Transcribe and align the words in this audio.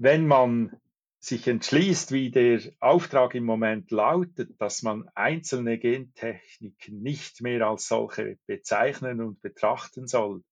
Wenn 0.00 0.28
man 0.28 0.76
sich 1.18 1.48
entschließt, 1.48 2.12
wie 2.12 2.30
der 2.30 2.60
Auftrag 2.78 3.34
im 3.34 3.44
Moment 3.44 3.90
lautet, 3.90 4.50
dass 4.60 4.84
man 4.84 5.08
einzelne 5.16 5.76
Gentechniken 5.76 7.02
nicht 7.02 7.42
mehr 7.42 7.66
als 7.66 7.88
solche 7.88 8.38
bezeichnen 8.46 9.20
und 9.20 9.42
betrachten 9.42 10.06
soll, 10.06 10.44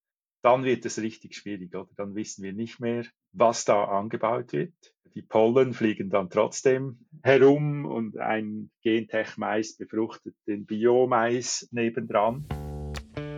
dann 0.43 0.65
wird 0.65 0.85
es 0.85 1.01
richtig 1.01 1.37
schwierig, 1.37 1.73
oder? 1.77 1.89
Dann 1.97 2.17
wissen 2.17 2.43
wir 2.43 2.55
nicht 2.55 2.81
mehr, 2.81 3.05
was 3.31 3.65
da 3.65 3.85
angebaut 3.85 4.53
wird. 4.53 4.75
Die 5.15 5.23
Pollen 5.23 5.75
fliegen 5.75 6.11
dann 6.11 6.29
trotzdem 6.29 7.07
herum 7.23 7.85
und 7.85 8.19
ein 8.19 8.73
Gentech-Mais 8.83 9.77
befruchtet 9.77 10.35
den 10.49 10.67
Biomais 10.67 11.69
nebendran. 11.71 12.49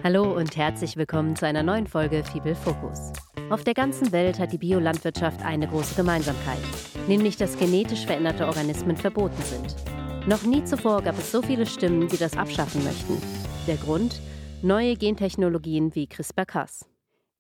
Hallo 0.02 0.34
und 0.34 0.56
herzlich 0.56 0.96
willkommen 0.96 1.36
zu 1.36 1.46
einer 1.46 1.62
neuen 1.62 1.86
Folge 1.86 2.25
Fibel 2.25 2.54
Fokus. 2.54 3.12
Auf 3.51 3.65
der 3.65 3.73
ganzen 3.73 4.12
Welt 4.12 4.39
hat 4.39 4.53
die 4.53 4.59
Biolandwirtschaft 4.59 5.43
eine 5.43 5.67
große 5.67 5.95
Gemeinsamkeit, 5.95 6.59
nämlich 7.07 7.39
dass 7.39 7.59
genetisch 7.59 8.05
veränderte 8.05 8.46
Organismen 8.46 8.95
verboten 8.95 9.41
sind. 9.41 9.75
Noch 10.29 10.43
nie 10.43 10.63
zuvor 10.64 11.00
gab 11.00 11.17
es 11.17 11.32
so 11.32 11.41
viele 11.41 11.64
Stimmen, 11.64 12.08
die 12.08 12.19
das 12.19 12.36
abschaffen 12.36 12.85
möchten. 12.85 13.17
Der 13.67 13.77
Grund? 13.77 14.21
Neue 14.61 14.96
Gentechnologien 14.96 15.95
wie 15.95 16.07
CRISPR-Cas. 16.07 16.85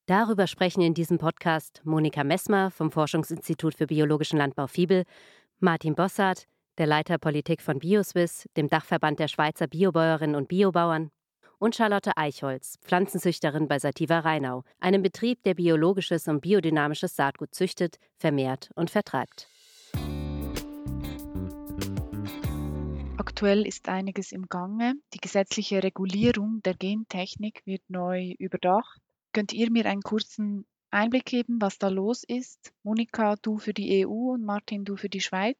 Darüber 0.06 0.46
sprechen 0.46 0.80
in 0.80 0.94
diesem 0.94 1.18
Podcast 1.18 1.82
Monika 1.84 2.24
Messmer 2.24 2.70
vom 2.70 2.90
Forschungsinstitut 2.90 3.74
für 3.74 3.86
biologischen 3.86 4.38
Landbau 4.38 4.66
Fibel, 4.66 5.04
Martin 5.60 5.94
Bossart, 5.94 6.46
der 6.78 6.86
Leiter 6.86 7.18
Politik 7.18 7.60
von 7.60 7.80
Bioswiss, 7.80 8.48
dem 8.56 8.68
Dachverband 8.68 9.18
der 9.18 9.28
Schweizer 9.28 9.66
Biobäuerinnen 9.66 10.36
und 10.36 10.48
Biobauern, 10.48 11.10
und 11.58 11.74
Charlotte 11.74 12.16
Eichholz, 12.16 12.78
Pflanzenzüchterin 12.82 13.68
bei 13.68 13.78
Sativa 13.78 14.20
Rheinau, 14.20 14.64
einem 14.80 15.02
Betrieb, 15.02 15.42
der 15.42 15.54
biologisches 15.54 16.28
und 16.28 16.40
biodynamisches 16.40 17.16
Saatgut 17.16 17.54
züchtet, 17.54 17.98
vermehrt 18.16 18.70
und 18.74 18.90
vertreibt. 18.90 19.48
Aktuell 23.16 23.66
ist 23.66 23.88
einiges 23.88 24.32
im 24.32 24.48
Gange. 24.48 24.94
Die 25.14 25.18
gesetzliche 25.18 25.82
Regulierung 25.82 26.60
der 26.64 26.74
Gentechnik 26.74 27.62
wird 27.66 27.82
neu 27.88 28.34
überdacht. 28.38 29.00
Könnt 29.32 29.52
ihr 29.52 29.70
mir 29.70 29.86
einen 29.86 30.02
kurzen 30.02 30.66
Einblick 30.90 31.26
geben, 31.26 31.60
was 31.60 31.78
da 31.78 31.88
los 31.88 32.24
ist? 32.24 32.72
Monika, 32.82 33.36
du 33.36 33.58
für 33.58 33.74
die 33.74 34.06
EU 34.06 34.32
und 34.32 34.44
Martin, 34.44 34.84
du 34.84 34.96
für 34.96 35.08
die 35.08 35.20
Schweiz? 35.20 35.58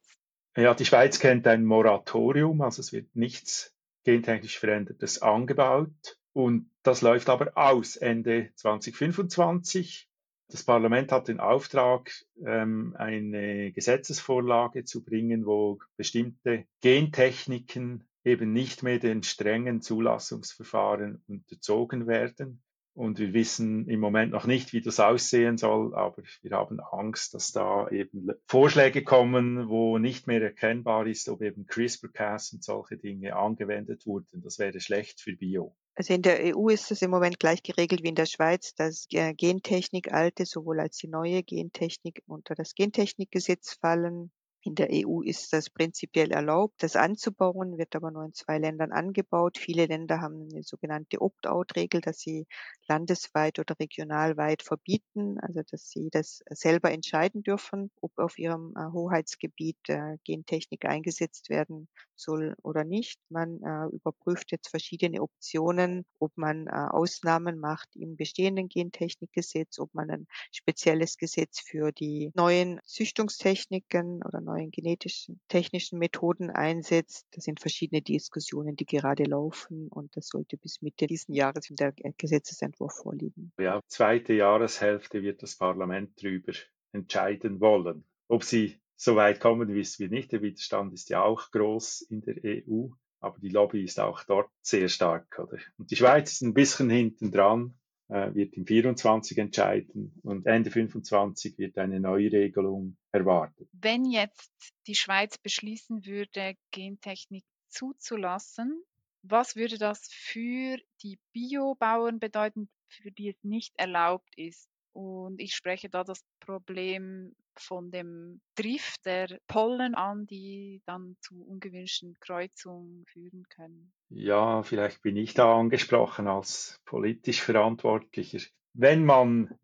Ja, 0.57 0.73
die 0.73 0.85
Schweiz 0.85 1.19
kennt 1.19 1.47
ein 1.47 1.63
Moratorium, 1.63 2.61
also 2.61 2.81
es 2.81 2.91
wird 2.91 3.15
nichts 3.15 3.73
gentechnisch 4.03 4.59
Verändertes 4.59 5.21
angebaut. 5.21 6.17
Und 6.33 6.69
das 6.83 7.01
läuft 7.01 7.29
aber 7.29 7.51
aus 7.55 7.95
Ende 7.95 8.51
2025. 8.55 10.09
Das 10.47 10.63
Parlament 10.63 11.11
hat 11.11 11.27
den 11.27 11.39
Auftrag, 11.39 12.11
ähm, 12.43 12.95
eine 12.97 13.71
Gesetzesvorlage 13.71 14.83
zu 14.83 15.03
bringen, 15.03 15.45
wo 15.45 15.79
bestimmte 15.95 16.65
Gentechniken 16.81 18.07
eben 18.23 18.51
nicht 18.51 18.83
mehr 18.83 18.99
den 18.99 19.23
strengen 19.23 19.81
Zulassungsverfahren 19.81 21.23
unterzogen 21.27 22.07
werden. 22.07 22.63
Und 22.99 23.17
wir 23.17 23.33
wissen 23.33 23.87
im 23.87 24.01
Moment 24.01 24.33
noch 24.33 24.45
nicht, 24.45 24.73
wie 24.73 24.81
das 24.81 24.99
aussehen 24.99 25.57
soll, 25.57 25.95
aber 25.95 26.21
wir 26.41 26.51
haben 26.51 26.81
Angst, 26.81 27.33
dass 27.33 27.53
da 27.53 27.87
eben 27.87 28.27
Vorschläge 28.45 29.05
kommen, 29.05 29.69
wo 29.69 29.97
nicht 29.99 30.27
mehr 30.27 30.41
erkennbar 30.41 31.07
ist, 31.07 31.29
ob 31.29 31.41
eben 31.41 31.65
CRISPR-Cas 31.65 32.51
und 32.51 32.61
solche 32.61 32.97
Dinge 32.97 33.37
angewendet 33.37 34.05
wurden. 34.05 34.41
Das 34.41 34.59
wäre 34.59 34.81
schlecht 34.81 35.21
für 35.21 35.31
Bio. 35.31 35.77
Also 35.95 36.13
in 36.13 36.23
der 36.23 36.53
EU 36.53 36.67
ist 36.67 36.91
es 36.91 37.01
im 37.01 37.11
Moment 37.11 37.39
gleich 37.39 37.63
geregelt 37.63 38.03
wie 38.03 38.09
in 38.09 38.15
der 38.15 38.25
Schweiz, 38.25 38.75
dass 38.75 39.07
Gentechnik 39.07 40.11
alte 40.11 40.45
sowohl 40.45 40.81
als 40.81 40.97
die 40.97 41.07
neue 41.07 41.41
Gentechnik 41.41 42.21
unter 42.27 42.53
das 42.53 42.75
Gentechnikgesetz 42.75 43.77
fallen. 43.79 44.29
In 44.61 44.75
der 44.75 44.89
EU 44.91 45.21
ist 45.21 45.53
das 45.53 45.69
prinzipiell 45.69 46.31
erlaubt, 46.31 46.83
das 46.83 46.97
anzubauen, 46.97 47.77
wird 47.77 47.95
aber 47.95 48.11
nur 48.11 48.25
in 48.25 48.33
zwei 48.33 48.57
Ländern 48.57 48.91
angebaut. 48.91 49.57
Viele 49.57 49.85
Länder 49.85 50.19
haben 50.19 50.49
eine 50.51 50.63
sogenannte 50.63 51.21
Opt-out-Regel, 51.21 52.01
dass 52.01 52.19
sie 52.19 52.45
landesweit 52.87 53.59
oder 53.59 53.79
regionalweit 53.79 54.61
verbieten, 54.61 55.39
also 55.39 55.61
dass 55.69 55.89
sie 55.89 56.09
das 56.11 56.43
selber 56.49 56.91
entscheiden 56.91 57.41
dürfen, 57.41 57.89
ob 58.01 58.17
auf 58.17 58.37
ihrem 58.37 58.73
äh, 58.75 58.91
Hoheitsgebiet 58.91 59.77
äh, 59.87 60.17
Gentechnik 60.25 60.83
eingesetzt 60.83 61.49
werden 61.49 61.87
soll 62.19 62.55
oder 62.63 62.83
nicht. 62.83 63.19
Man 63.29 63.61
äh, 63.63 63.95
überprüft 63.95 64.51
jetzt 64.51 64.69
verschiedene 64.69 65.21
Optionen, 65.21 66.05
ob 66.19 66.31
man 66.35 66.67
Ausnahmen 66.69 67.59
macht 67.59 67.95
im 67.95 68.15
bestehenden 68.15 68.69
Gentechnikgesetz, 68.69 69.79
ob 69.79 69.93
man 69.93 70.09
ein 70.09 70.27
spezielles 70.51 71.17
Gesetz 71.17 71.59
für 71.59 71.91
die 71.91 72.31
neuen 72.35 72.79
Züchtungstechniken 72.85 74.21
oder 74.23 74.41
neuen 74.41 74.71
genetischen, 74.71 75.39
technischen 75.47 75.99
Methoden 75.99 76.49
einsetzt. 76.49 77.27
Das 77.31 77.43
sind 77.45 77.59
verschiedene 77.59 78.01
Diskussionen, 78.01 78.75
die 78.75 78.85
gerade 78.85 79.23
laufen 79.23 79.87
und 79.89 80.15
das 80.15 80.27
sollte 80.27 80.57
bis 80.57 80.81
Mitte 80.81 81.07
diesen 81.07 81.33
Jahres 81.33 81.69
in 81.69 81.75
der 81.75 81.93
Gesetzesentwurf 82.17 82.93
vorliegen. 82.93 83.51
Ja, 83.59 83.81
zweite 83.87 84.33
Jahreshälfte 84.33 85.21
wird 85.21 85.43
das 85.43 85.55
Parlament 85.55 86.21
darüber 86.21 86.53
entscheiden 86.91 87.59
wollen. 87.59 88.03
Ob 88.27 88.43
sie 88.43 88.79
so 88.99 89.15
weit 89.15 89.39
kommen, 89.39 89.73
wissen 89.73 89.99
wir 89.99 90.09
nicht. 90.09 90.31
Der 90.31 90.41
Widerstand 90.41 90.93
ist 90.93 91.09
ja 91.09 91.23
auch 91.23 91.51
groß 91.51 92.01
in 92.01 92.21
der 92.21 92.35
EU, 92.43 92.87
aber 93.21 93.39
die 93.39 93.49
Lobby 93.49 93.83
ist 93.83 93.99
auch 93.99 94.23
dort 94.23 94.49
sehr 94.61 94.89
stark. 94.89 95.39
Oder? 95.39 95.57
Und 95.77 95.89
die 95.89 95.95
Schweiz 95.95 96.33
ist 96.33 96.41
ein 96.41 96.53
bisschen 96.53 96.89
hinten 96.89 97.31
dran 97.31 97.79
äh, 98.09 98.33
wird 98.33 98.55
im 98.55 98.65
24 98.65 99.37
entscheiden 99.37 100.19
und 100.23 100.45
Ende 100.45 100.71
25 100.71 101.57
wird 101.57 101.77
eine 101.77 101.99
neue 101.99 102.31
Regelung 102.31 102.97
erwartet. 103.11 103.69
Wenn 103.71 104.05
jetzt 104.05 104.73
die 104.87 104.95
Schweiz 104.95 105.37
beschließen 105.37 106.05
würde, 106.05 106.55
Gentechnik 106.71 107.45
zuzulassen, 107.67 108.83
was 109.21 109.55
würde 109.55 109.77
das 109.77 110.09
für 110.11 110.77
die 111.03 111.19
Biobauern 111.33 112.19
bedeuten, 112.19 112.69
für 112.87 113.11
die 113.11 113.29
es 113.29 113.43
nicht 113.43 113.77
erlaubt 113.77 114.35
ist? 114.37 114.67
Und 114.99 115.39
ich 115.39 115.55
spreche 115.55 115.89
da 115.89 116.03
das 116.03 116.19
Problem 116.41 117.33
von 117.55 117.89
dem 117.89 118.41
Drift 118.55 119.05
der 119.05 119.39
Pollen 119.47 119.95
an, 119.95 120.27
die 120.27 120.81
dann 120.85 121.15
zu 121.21 121.41
ungewünschten 121.41 122.15
Kreuzungen 122.19 123.05
führen 123.05 123.45
können. 123.47 123.93
Ja, 124.09 124.61
vielleicht 124.61 125.01
bin 125.01 125.15
ich 125.15 125.33
da 125.33 125.57
angesprochen 125.57 126.27
als 126.27 126.81
politisch 126.83 127.41
Verantwortlicher. 127.41 128.39
Wenn 128.73 129.05
man 129.05 129.57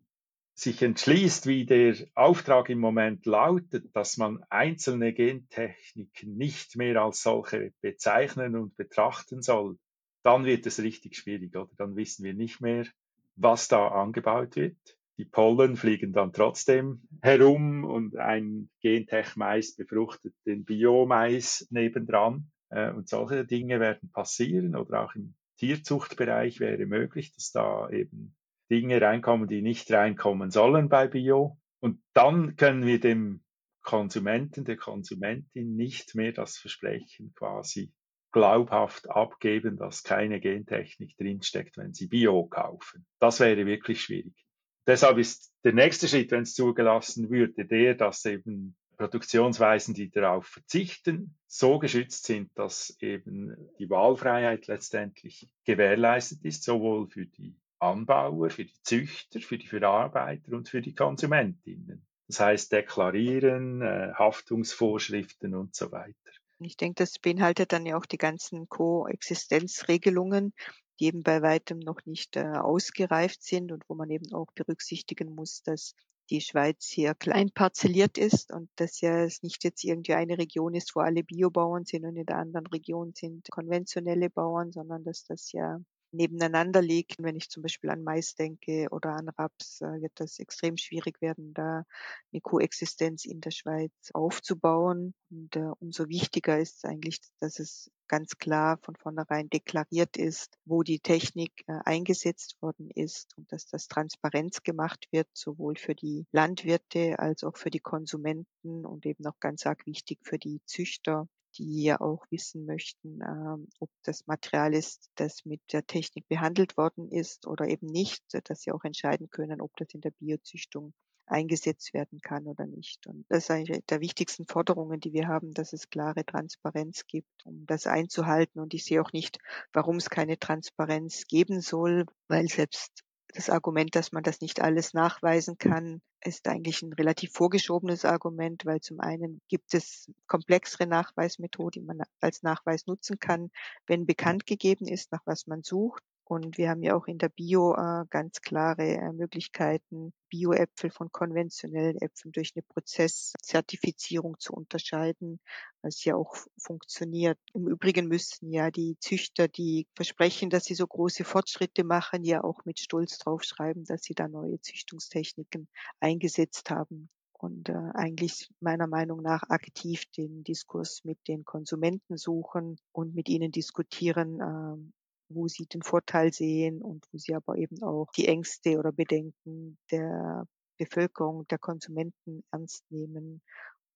sich 0.54 0.80
entschließt, 0.80 1.46
wie 1.46 1.66
der 1.66 1.96
Auftrag 2.14 2.70
im 2.70 2.78
Moment 2.78 3.26
lautet, 3.26 3.94
dass 3.94 4.16
man 4.16 4.42
einzelne 4.48 5.12
Gentechniken 5.12 6.34
nicht 6.34 6.76
mehr 6.76 7.02
als 7.02 7.22
solche 7.22 7.74
bezeichnen 7.82 8.56
und 8.56 8.74
betrachten 8.74 9.42
soll, 9.42 9.76
dann 10.22 10.46
wird 10.46 10.64
es 10.64 10.80
richtig 10.80 11.14
schwierig, 11.14 11.54
oder? 11.54 11.70
Dann 11.76 11.94
wissen 11.94 12.24
wir 12.24 12.32
nicht 12.32 12.62
mehr, 12.62 12.86
was 13.34 13.68
da 13.68 13.88
angebaut 13.88 14.56
wird. 14.56 14.95
Die 15.18 15.24
Pollen 15.24 15.76
fliegen 15.76 16.12
dann 16.12 16.32
trotzdem 16.32 17.02
herum 17.22 17.84
und 17.84 18.16
ein 18.16 18.68
Gentech-Mais 18.82 19.74
befruchtet 19.74 20.34
den 20.44 20.64
Biomais 20.64 21.66
nebendran. 21.70 22.50
Äh, 22.68 22.90
und 22.92 23.08
solche 23.08 23.46
Dinge 23.46 23.80
werden 23.80 24.10
passieren 24.10 24.76
oder 24.76 25.04
auch 25.04 25.14
im 25.14 25.34
Tierzuchtbereich 25.58 26.60
wäre 26.60 26.84
möglich, 26.86 27.32
dass 27.34 27.50
da 27.50 27.88
eben 27.88 28.36
Dinge 28.70 29.00
reinkommen, 29.00 29.48
die 29.48 29.62
nicht 29.62 29.90
reinkommen 29.90 30.50
sollen 30.50 30.88
bei 30.88 31.06
Bio. 31.08 31.58
Und 31.80 32.02
dann 32.12 32.56
können 32.56 32.84
wir 32.84 33.00
dem 33.00 33.42
Konsumenten, 33.82 34.64
der 34.64 34.76
Konsumentin 34.76 35.76
nicht 35.76 36.14
mehr 36.14 36.32
das 36.32 36.58
Versprechen 36.58 37.32
quasi 37.34 37.92
glaubhaft 38.32 39.08
abgeben, 39.08 39.78
dass 39.78 40.02
keine 40.02 40.40
Gentechnik 40.40 41.16
drinsteckt, 41.16 41.78
wenn 41.78 41.94
sie 41.94 42.08
Bio 42.08 42.46
kaufen. 42.46 43.06
Das 43.18 43.40
wäre 43.40 43.64
wirklich 43.64 44.02
schwierig. 44.02 44.45
Deshalb 44.86 45.18
ist 45.18 45.52
der 45.64 45.72
nächste 45.72 46.06
Schritt, 46.06 46.30
wenn 46.30 46.42
es 46.42 46.54
zugelassen 46.54 47.28
würde, 47.28 47.64
der, 47.64 47.94
dass 47.94 48.24
eben 48.24 48.76
Produktionsweisen, 48.96 49.94
die 49.94 50.10
darauf 50.10 50.46
verzichten, 50.46 51.36
so 51.46 51.78
geschützt 51.78 52.24
sind, 52.24 52.50
dass 52.54 52.96
eben 53.00 53.54
die 53.78 53.90
Wahlfreiheit 53.90 54.66
letztendlich 54.68 55.48
gewährleistet 55.64 56.44
ist, 56.44 56.62
sowohl 56.62 57.08
für 57.08 57.26
die 57.26 57.56
Anbauer, 57.78 58.50
für 58.50 58.64
die 58.64 58.82
Züchter, 58.82 59.40
für 59.40 59.58
die 59.58 59.66
Verarbeiter 59.66 60.52
und 60.52 60.68
für 60.68 60.80
die 60.80 60.94
Konsumentinnen. 60.94 62.06
Das 62.28 62.40
heißt 62.40 62.72
deklarieren, 62.72 63.82
äh, 63.82 64.12
Haftungsvorschriften 64.14 65.54
und 65.54 65.74
so 65.74 65.92
weiter. 65.92 66.14
Ich 66.58 66.76
denke, 66.76 67.02
das 67.02 67.18
beinhaltet 67.18 67.72
dann 67.72 67.84
ja 67.84 67.98
auch 67.98 68.06
die 68.06 68.16
ganzen 68.16 68.68
Koexistenzregelungen, 68.68 70.54
die 71.00 71.06
eben 71.06 71.22
bei 71.22 71.42
weitem 71.42 71.78
noch 71.78 72.04
nicht 72.06 72.36
äh, 72.36 72.44
ausgereift 72.44 73.42
sind 73.42 73.72
und 73.72 73.84
wo 73.88 73.94
man 73.94 74.10
eben 74.10 74.32
auch 74.32 74.52
berücksichtigen 74.54 75.34
muss, 75.34 75.62
dass 75.62 75.94
die 76.30 76.40
Schweiz 76.40 76.86
hier 76.86 77.14
klein 77.14 77.50
parzelliert 77.50 78.18
ist 78.18 78.52
und 78.52 78.68
dass 78.76 79.00
ja 79.00 79.24
es 79.24 79.42
nicht 79.42 79.62
jetzt 79.64 79.84
irgendwie 79.84 80.14
eine 80.14 80.38
Region 80.38 80.74
ist, 80.74 80.96
wo 80.96 81.00
alle 81.00 81.22
Biobauern 81.22 81.84
sind 81.84 82.04
und 82.04 82.16
in 82.16 82.26
der 82.26 82.38
anderen 82.38 82.66
Region 82.66 83.12
sind 83.14 83.48
konventionelle 83.50 84.30
Bauern, 84.30 84.72
sondern 84.72 85.04
dass 85.04 85.24
das 85.24 85.52
ja 85.52 85.80
nebeneinander 86.12 86.82
liegt. 86.82 87.22
Wenn 87.22 87.36
ich 87.36 87.48
zum 87.48 87.62
Beispiel 87.62 87.90
an 87.90 88.02
Mais 88.02 88.34
denke 88.34 88.88
oder 88.90 89.10
an 89.10 89.28
Raps, 89.28 89.80
äh, 89.80 90.00
wird 90.00 90.12
das 90.16 90.38
extrem 90.38 90.76
schwierig 90.76 91.20
werden, 91.20 91.54
da 91.54 91.84
eine 92.32 92.40
Koexistenz 92.40 93.24
in 93.24 93.40
der 93.40 93.50
Schweiz 93.50 93.92
aufzubauen. 94.12 95.14
Und 95.30 95.56
äh, 95.56 95.70
umso 95.78 96.08
wichtiger 96.08 96.58
ist 96.58 96.84
eigentlich, 96.84 97.20
dass 97.40 97.58
es 97.58 97.90
ganz 98.08 98.38
klar 98.38 98.78
von 98.82 98.96
vornherein 98.96 99.48
deklariert 99.50 100.16
ist, 100.16 100.58
wo 100.64 100.82
die 100.82 101.00
Technik 101.00 101.52
äh, 101.66 101.78
eingesetzt 101.84 102.56
worden 102.60 102.90
ist 102.90 103.36
und 103.36 103.52
dass 103.52 103.66
das 103.66 103.88
Transparenz 103.88 104.62
gemacht 104.62 105.08
wird, 105.10 105.28
sowohl 105.32 105.76
für 105.76 105.94
die 105.94 106.26
Landwirte 106.32 107.18
als 107.18 107.44
auch 107.44 107.56
für 107.56 107.70
die 107.70 107.80
Konsumenten 107.80 108.86
und 108.86 109.06
eben 109.06 109.26
auch 109.26 109.38
ganz 109.40 109.66
arg 109.66 109.86
wichtig 109.86 110.18
für 110.22 110.38
die 110.38 110.60
Züchter, 110.66 111.28
die 111.56 111.84
ja 111.84 112.00
auch 112.00 112.24
wissen 112.30 112.66
möchten, 112.66 113.20
ähm, 113.22 113.68
ob 113.80 113.90
das 114.02 114.26
Material 114.26 114.74
ist, 114.74 115.10
das 115.14 115.44
mit 115.44 115.60
der 115.72 115.86
Technik 115.86 116.28
behandelt 116.28 116.76
worden 116.76 117.10
ist 117.10 117.46
oder 117.46 117.66
eben 117.66 117.86
nicht, 117.86 118.22
dass 118.44 118.60
sie 118.60 118.72
auch 118.72 118.84
entscheiden 118.84 119.30
können, 119.30 119.60
ob 119.60 119.74
das 119.76 119.88
in 119.94 120.00
der 120.00 120.10
Biozüchtung 120.12 120.92
eingesetzt 121.26 121.92
werden 121.94 122.20
kann 122.20 122.46
oder 122.46 122.66
nicht. 122.66 123.06
Und 123.06 123.24
das 123.28 123.44
ist 123.44 123.50
eine 123.50 123.80
der 123.88 124.00
wichtigsten 124.00 124.46
Forderungen, 124.46 125.00
die 125.00 125.12
wir 125.12 125.28
haben, 125.28 125.52
dass 125.52 125.72
es 125.72 125.90
klare 125.90 126.24
Transparenz 126.24 127.06
gibt, 127.06 127.44
um 127.44 127.66
das 127.66 127.86
einzuhalten. 127.86 128.60
Und 128.60 128.74
ich 128.74 128.84
sehe 128.84 129.02
auch 129.02 129.12
nicht, 129.12 129.38
warum 129.72 129.96
es 129.96 130.10
keine 130.10 130.38
Transparenz 130.38 131.26
geben 131.26 131.60
soll, 131.60 132.06
weil 132.28 132.48
selbst 132.48 133.02
das 133.34 133.50
Argument, 133.50 133.94
dass 133.94 134.12
man 134.12 134.22
das 134.22 134.40
nicht 134.40 134.60
alles 134.60 134.94
nachweisen 134.94 135.58
kann, 135.58 136.00
ist 136.24 136.48
eigentlich 136.48 136.82
ein 136.82 136.92
relativ 136.92 137.32
vorgeschobenes 137.32 138.04
Argument, 138.04 138.64
weil 138.64 138.80
zum 138.80 139.00
einen 139.00 139.40
gibt 139.48 139.74
es 139.74 140.10
komplexere 140.26 140.86
Nachweismethoden, 140.86 141.82
die 141.82 141.86
man 141.86 142.02
als 142.20 142.42
Nachweis 142.42 142.86
nutzen 142.86 143.18
kann, 143.18 143.50
wenn 143.86 144.06
bekannt 144.06 144.46
gegeben 144.46 144.86
ist, 144.86 145.12
nach 145.12 145.22
was 145.24 145.46
man 145.46 145.62
sucht. 145.62 146.02
Und 146.28 146.58
wir 146.58 146.70
haben 146.70 146.82
ja 146.82 146.96
auch 146.96 147.06
in 147.06 147.18
der 147.18 147.28
Bio 147.28 147.74
äh, 147.74 148.04
ganz 148.10 148.40
klare 148.40 148.82
äh, 148.82 149.12
Möglichkeiten, 149.12 150.12
Bio-Äpfel 150.28 150.90
von 150.90 151.12
konventionellen 151.12 151.96
Äpfeln 152.00 152.32
durch 152.32 152.50
eine 152.56 152.62
Prozesszertifizierung 152.62 154.36
zu 154.40 154.52
unterscheiden, 154.52 155.38
was 155.82 156.02
ja 156.04 156.16
auch 156.16 156.34
funktioniert. 156.58 157.38
Im 157.54 157.68
Übrigen 157.68 158.08
müssen 158.08 158.50
ja 158.50 158.72
die 158.72 158.96
Züchter, 158.98 159.46
die 159.46 159.86
versprechen, 159.94 160.50
dass 160.50 160.64
sie 160.64 160.74
so 160.74 160.88
große 160.88 161.22
Fortschritte 161.22 161.84
machen, 161.84 162.24
ja 162.24 162.42
auch 162.42 162.64
mit 162.64 162.80
Stolz 162.80 163.18
draufschreiben, 163.18 163.84
dass 163.84 164.02
sie 164.02 164.14
da 164.14 164.26
neue 164.26 164.60
Züchtungstechniken 164.60 165.68
eingesetzt 166.00 166.70
haben 166.70 167.08
und 167.38 167.68
äh, 167.68 167.74
eigentlich 167.94 168.50
meiner 168.58 168.88
Meinung 168.88 169.22
nach 169.22 169.44
aktiv 169.48 170.06
den 170.16 170.42
Diskurs 170.42 171.04
mit 171.04 171.18
den 171.28 171.44
Konsumenten 171.44 172.16
suchen 172.16 172.78
und 172.92 173.14
mit 173.14 173.28
ihnen 173.28 173.52
diskutieren, 173.52 174.40
äh, 174.40 174.92
wo 175.28 175.48
sie 175.48 175.66
den 175.66 175.82
Vorteil 175.82 176.32
sehen 176.32 176.82
und 176.82 177.06
wo 177.12 177.18
sie 177.18 177.34
aber 177.34 177.56
eben 177.56 177.82
auch 177.82 178.10
die 178.12 178.28
Ängste 178.28 178.78
oder 178.78 178.92
Bedenken 178.92 179.78
der 179.90 180.46
Bevölkerung, 180.78 181.46
der 181.48 181.58
Konsumenten 181.58 182.44
ernst 182.50 182.84
nehmen 182.90 183.42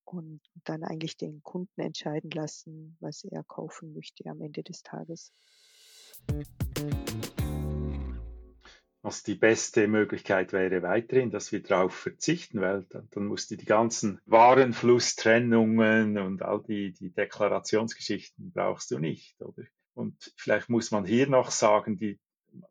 und 0.05 0.41
dann 0.65 0.83
eigentlich 0.83 1.17
den 1.17 1.43
Kunden 1.43 1.81
entscheiden 1.81 2.31
lassen, 2.31 2.97
was 3.01 3.25
er 3.25 3.45
kaufen 3.45 3.95
möchte 3.95 4.29
am 4.29 4.41
Ende 4.41 4.63
des 4.63 4.83
Tages. 4.83 5.33
Was 9.03 9.23
die 9.23 9.35
beste 9.35 9.89
Möglichkeit 9.89 10.53
wäre 10.53 10.83
weiterhin, 10.83 11.31
dass 11.31 11.53
wir 11.53 11.63
darauf 11.63 11.95
verzichten, 11.95 12.61
weil 12.61 12.85
dann, 12.91 13.09
dann 13.13 13.25
musst 13.27 13.51
du 13.51 13.57
die 13.57 13.65
ganzen 13.65 14.21
Warenflusstrennungen 14.27 16.19
und 16.19 16.43
all 16.43 16.63
die, 16.63 16.93
die 16.93 17.11
Deklarationsgeschichten 17.11 18.53
brauchst 18.53 18.91
du 18.91 18.99
nicht, 18.99 19.41
oder? 19.41 19.63
Und 20.01 20.33
vielleicht 20.37 20.71
muss 20.71 20.91
man 20.91 21.05
hier 21.05 21.29
noch 21.29 21.51
sagen, 21.51 21.99
die, 21.99 22.19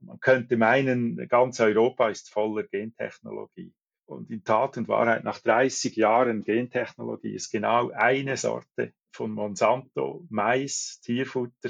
man 0.01 0.19
könnte 0.19 0.57
meinen, 0.57 1.15
ganz 1.27 1.59
Europa 1.59 2.09
ist 2.09 2.31
voller 2.31 2.63
Gentechnologie. 2.63 3.71
Und 4.07 4.31
in 4.31 4.43
Tat 4.43 4.77
und 4.77 4.87
Wahrheit, 4.87 5.23
nach 5.23 5.39
30 5.39 5.95
Jahren 5.95 6.43
Gentechnologie 6.43 7.35
ist 7.35 7.51
genau 7.51 7.91
eine 7.91 8.35
Sorte 8.35 8.93
von 9.11 9.31
Monsanto, 9.31 10.25
Mais, 10.29 10.99
Tierfutter 11.03 11.69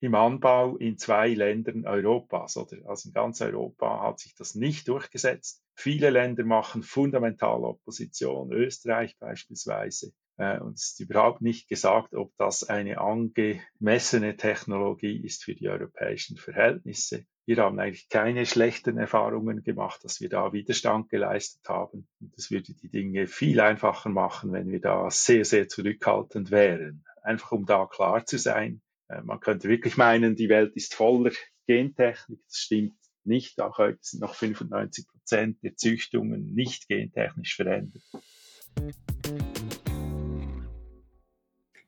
im 0.00 0.14
Anbau 0.14 0.76
in 0.76 0.96
zwei 0.98 1.34
Ländern 1.34 1.86
Europas 1.86 2.56
oder 2.56 2.76
also 2.86 3.08
in 3.08 3.14
ganz 3.14 3.40
Europa 3.40 4.02
hat 4.02 4.20
sich 4.20 4.36
das 4.36 4.54
nicht 4.54 4.86
durchgesetzt. 4.86 5.64
Viele 5.74 6.10
Länder 6.10 6.44
machen 6.44 6.84
fundamental 6.84 7.64
Opposition, 7.64 8.52
Österreich 8.52 9.18
beispielsweise. 9.18 10.12
Äh, 10.36 10.58
und 10.60 10.74
es 10.74 10.92
ist 10.92 11.00
überhaupt 11.00 11.40
nicht 11.40 11.68
gesagt, 11.68 12.14
ob 12.14 12.32
das 12.36 12.64
eine 12.64 12.98
angemessene 12.98 14.36
Technologie 14.36 15.24
ist 15.24 15.44
für 15.44 15.54
die 15.54 15.68
europäischen 15.68 16.36
Verhältnisse. 16.36 17.26
Wir 17.46 17.58
haben 17.58 17.78
eigentlich 17.78 18.08
keine 18.08 18.46
schlechten 18.46 18.96
Erfahrungen 18.96 19.62
gemacht, 19.62 20.02
dass 20.02 20.20
wir 20.20 20.30
da 20.30 20.52
Widerstand 20.52 21.10
geleistet 21.10 21.68
haben. 21.68 22.08
Und 22.20 22.36
das 22.36 22.50
würde 22.50 22.72
die 22.72 22.88
Dinge 22.88 23.26
viel 23.26 23.60
einfacher 23.60 24.08
machen, 24.08 24.52
wenn 24.52 24.70
wir 24.70 24.80
da 24.80 25.10
sehr, 25.10 25.44
sehr 25.44 25.68
zurückhaltend 25.68 26.50
wären. 26.50 27.04
Einfach 27.22 27.52
um 27.52 27.66
da 27.66 27.86
klar 27.86 28.24
zu 28.24 28.38
sein. 28.38 28.80
Äh, 29.08 29.22
man 29.22 29.40
könnte 29.40 29.68
wirklich 29.68 29.96
meinen, 29.96 30.36
die 30.36 30.48
Welt 30.48 30.74
ist 30.74 30.94
voller 30.94 31.32
Gentechnik. 31.66 32.40
Das 32.46 32.56
stimmt 32.56 32.94
nicht. 33.24 33.60
Auch 33.60 33.78
heute 33.78 33.98
sind 34.00 34.20
noch 34.20 34.34
95 34.34 35.06
Prozent 35.06 35.62
der 35.62 35.76
Züchtungen 35.76 36.54
nicht 36.54 36.88
gentechnisch 36.88 37.56
verändert. 37.56 38.02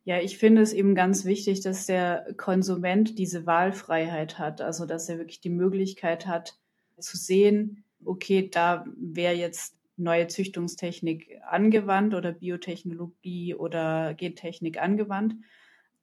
Ja, 0.06 0.20
ich 0.20 0.38
finde 0.38 0.62
es 0.62 0.72
eben 0.72 0.94
ganz 0.94 1.24
wichtig, 1.24 1.62
dass 1.62 1.86
der 1.86 2.32
Konsument 2.36 3.18
diese 3.18 3.44
Wahlfreiheit 3.44 4.38
hat, 4.38 4.60
also 4.60 4.86
dass 4.86 5.08
er 5.08 5.18
wirklich 5.18 5.40
die 5.40 5.50
Möglichkeit 5.50 6.28
hat 6.28 6.56
zu 6.96 7.16
sehen, 7.16 7.84
okay, 8.04 8.48
da 8.48 8.84
wäre 8.96 9.34
jetzt 9.34 9.76
neue 9.96 10.28
Züchtungstechnik 10.28 11.40
angewandt 11.48 12.14
oder 12.14 12.30
Biotechnologie 12.30 13.56
oder 13.56 14.14
Gentechnik 14.14 14.80
angewandt 14.80 15.34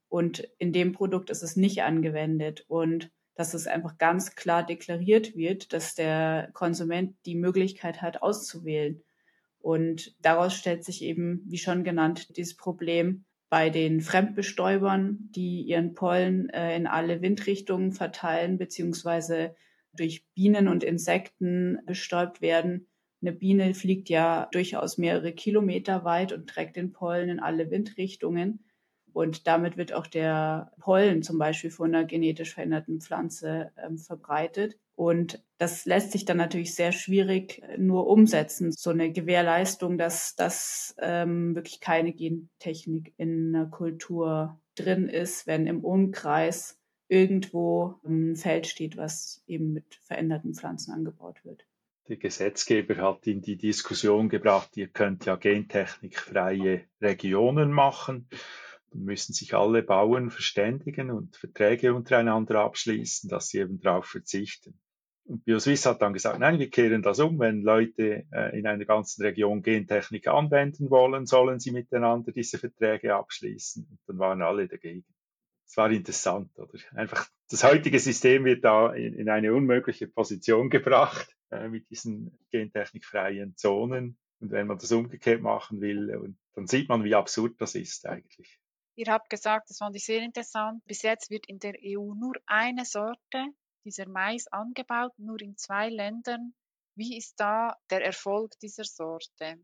und 0.10 0.50
in 0.58 0.74
dem 0.74 0.92
Produkt 0.92 1.30
ist 1.30 1.42
es 1.42 1.56
nicht 1.56 1.84
angewendet 1.84 2.66
und 2.68 3.10
dass 3.36 3.54
es 3.54 3.68
einfach 3.68 3.98
ganz 4.00 4.36
klar 4.36 4.66
deklariert 4.66 5.38
wird, 5.38 5.72
dass 5.72 5.96
der 5.96 6.50
Konsument 6.52 7.16
die 7.26 7.36
Möglichkeit 7.36 8.02
hat, 8.02 8.22
auszuwählen. 8.22 9.02
Und 9.60 10.14
daraus 10.22 10.56
stellt 10.56 10.84
sich 10.84 11.04
eben, 11.04 11.42
wie 11.46 11.58
schon 11.58 11.86
genannt, 11.86 12.36
dieses 12.36 12.58
Problem, 12.58 13.24
bei 13.54 13.70
den 13.70 14.02
Fremdbestäubern, 14.02 15.30
die 15.36 15.62
ihren 15.62 15.94
Pollen 15.94 16.50
äh, 16.50 16.76
in 16.76 16.88
alle 16.88 17.22
Windrichtungen 17.22 17.92
verteilen, 17.92 18.58
beziehungsweise 18.58 19.56
durch 19.96 20.26
Bienen 20.34 20.68
und 20.68 20.84
Insekten 20.84 21.78
bestäubt 21.86 22.42
werden. 22.42 22.88
Eine 23.22 23.32
Biene 23.32 23.76
fliegt 23.76 24.10
ja 24.10 24.48
durchaus 24.52 24.98
mehrere 24.98 25.34
Kilometer 25.34 26.04
weit 26.04 26.34
und 26.34 26.50
trägt 26.50 26.78
den 26.78 26.94
Pollen 26.94 27.30
in 27.30 27.40
alle 27.40 27.70
Windrichtungen. 27.70 28.66
Und 29.14 29.48
damit 29.48 29.78
wird 29.78 29.94
auch 29.94 30.08
der 30.08 30.72
Pollen 30.80 31.22
zum 31.22 31.38
Beispiel 31.38 31.70
von 31.70 31.94
einer 31.94 32.06
genetisch 32.06 32.56
veränderten 32.56 33.00
Pflanze 33.00 33.72
ähm, 33.78 33.98
verbreitet. 33.98 34.78
Und 34.96 35.44
das 35.58 35.86
lässt 35.86 36.12
sich 36.12 36.26
dann 36.26 36.38
natürlich 36.38 36.76
sehr 36.76 36.92
schwierig 36.92 37.62
äh, 37.64 37.78
nur 37.78 38.08
umsetzen, 38.08 38.72
so 38.72 38.90
eine 38.90 39.12
Gewährleistung, 39.12 39.98
dass 39.98 40.36
das 40.36 40.96
ähm, 41.00 41.56
wirklich 41.56 41.80
keine 41.80 42.14
Gentechnik 42.14 43.14
in 43.18 43.56
einer 43.56 43.68
Kultur 43.68 44.60
drin 44.76 45.08
ist, 45.08 45.46
wenn 45.46 45.68
im 45.68 45.84
Umkreis 45.84 46.80
irgendwo 47.08 48.00
ein 48.06 48.36
Feld 48.36 48.66
steht, 48.66 48.98
was 48.98 49.44
eben 49.46 49.74
mit 49.74 49.96
veränderten 50.02 50.56
Pflanzen 50.56 50.92
angebaut 50.92 51.44
wird. 51.44 51.66
Der 52.08 52.18
Gesetzgeber 52.18 52.98
hat 52.98 53.28
in 53.28 53.42
die 53.42 53.58
Diskussion 53.58 54.28
gebracht, 54.28 54.76
ihr 54.76 54.88
könnt 54.88 55.26
ja 55.26 55.36
gentechnikfreie 55.36 56.82
Regionen 57.00 57.72
machen 57.72 58.28
müssen 58.94 59.34
sich 59.34 59.54
alle 59.54 59.84
Bauern 59.84 60.32
verständigen 60.32 61.12
und 61.12 61.36
Verträge 61.36 61.94
untereinander 61.94 62.62
abschließen, 62.62 63.30
dass 63.30 63.50
sie 63.50 63.60
eben 63.60 63.80
darauf 63.80 64.06
verzichten. 64.06 64.80
Und 65.26 65.46
BioSwiss 65.46 65.86
hat 65.86 66.02
dann 66.02 66.14
gesagt, 66.14 66.40
nein, 66.40 66.60
wir 66.60 66.70
kehren 66.70 67.02
das 67.02 67.20
um. 67.20 67.40
Wenn 67.40 67.62
Leute 67.62 68.26
äh, 68.32 68.60
in 68.60 68.68
einer 68.68 68.84
ganzen 68.84 69.24
Region 69.24 69.62
Gentechnik 69.62 70.28
anwenden 70.28 70.90
wollen, 70.90 71.26
sollen 71.26 71.60
sie 71.60 71.72
miteinander 71.72 72.34
diese 72.34 72.58
Verträge 72.58 73.16
abschließen. 73.16 73.88
Und 73.90 74.00
dann 74.06 74.20
waren 74.20 74.42
alle 74.42 74.68
dagegen. 74.68 75.06
Es 75.66 75.78
war 75.78 75.90
interessant, 75.90 76.52
oder? 76.60 76.78
Einfach 76.94 77.30
das 77.50 77.64
heutige 77.64 78.00
System 78.00 78.44
wird 78.44 78.66
da 78.66 78.94
in, 78.94 79.14
in 79.14 79.30
eine 79.30 79.54
unmögliche 79.54 80.08
Position 80.08 80.70
gebracht 80.70 81.34
äh, 81.52 81.70
mit 81.70 81.90
diesen 81.90 82.38
gentechnikfreien 82.52 83.56
Zonen. 83.56 84.18
Und 84.40 84.52
wenn 84.52 84.68
man 84.68 84.78
das 84.78 84.92
umgekehrt 84.92 85.42
machen 85.42 85.80
will, 85.80 86.36
dann 86.54 86.68
sieht 86.68 86.90
man, 86.90 87.06
wie 87.06 87.16
absurd 87.16 87.56
das 87.60 87.76
ist 87.76 88.06
eigentlich. 88.06 88.60
Ihr 88.96 89.08
habt 89.08 89.30
gesagt, 89.30 89.70
das 89.70 89.78
fand 89.78 89.96
ich 89.96 90.06
sehr 90.06 90.22
interessant, 90.22 90.86
bis 90.86 91.02
jetzt 91.02 91.32
wird 91.32 91.48
in 91.48 91.60
der 91.60 91.74
EU 91.84 92.14
nur 92.14 92.36
eine 92.46 92.86
Sorte 92.86 93.48
dieser 93.84 94.08
Mais 94.08 94.48
angebaut, 94.48 95.14
nur 95.18 95.42
in 95.42 95.58
zwei 95.58 95.90
Ländern. 95.90 96.54
Wie 96.96 97.18
ist 97.18 97.40
da 97.40 97.76
der 97.90 98.06
Erfolg 98.06 98.60
dieser 98.60 98.84
Sorte? 98.84 99.60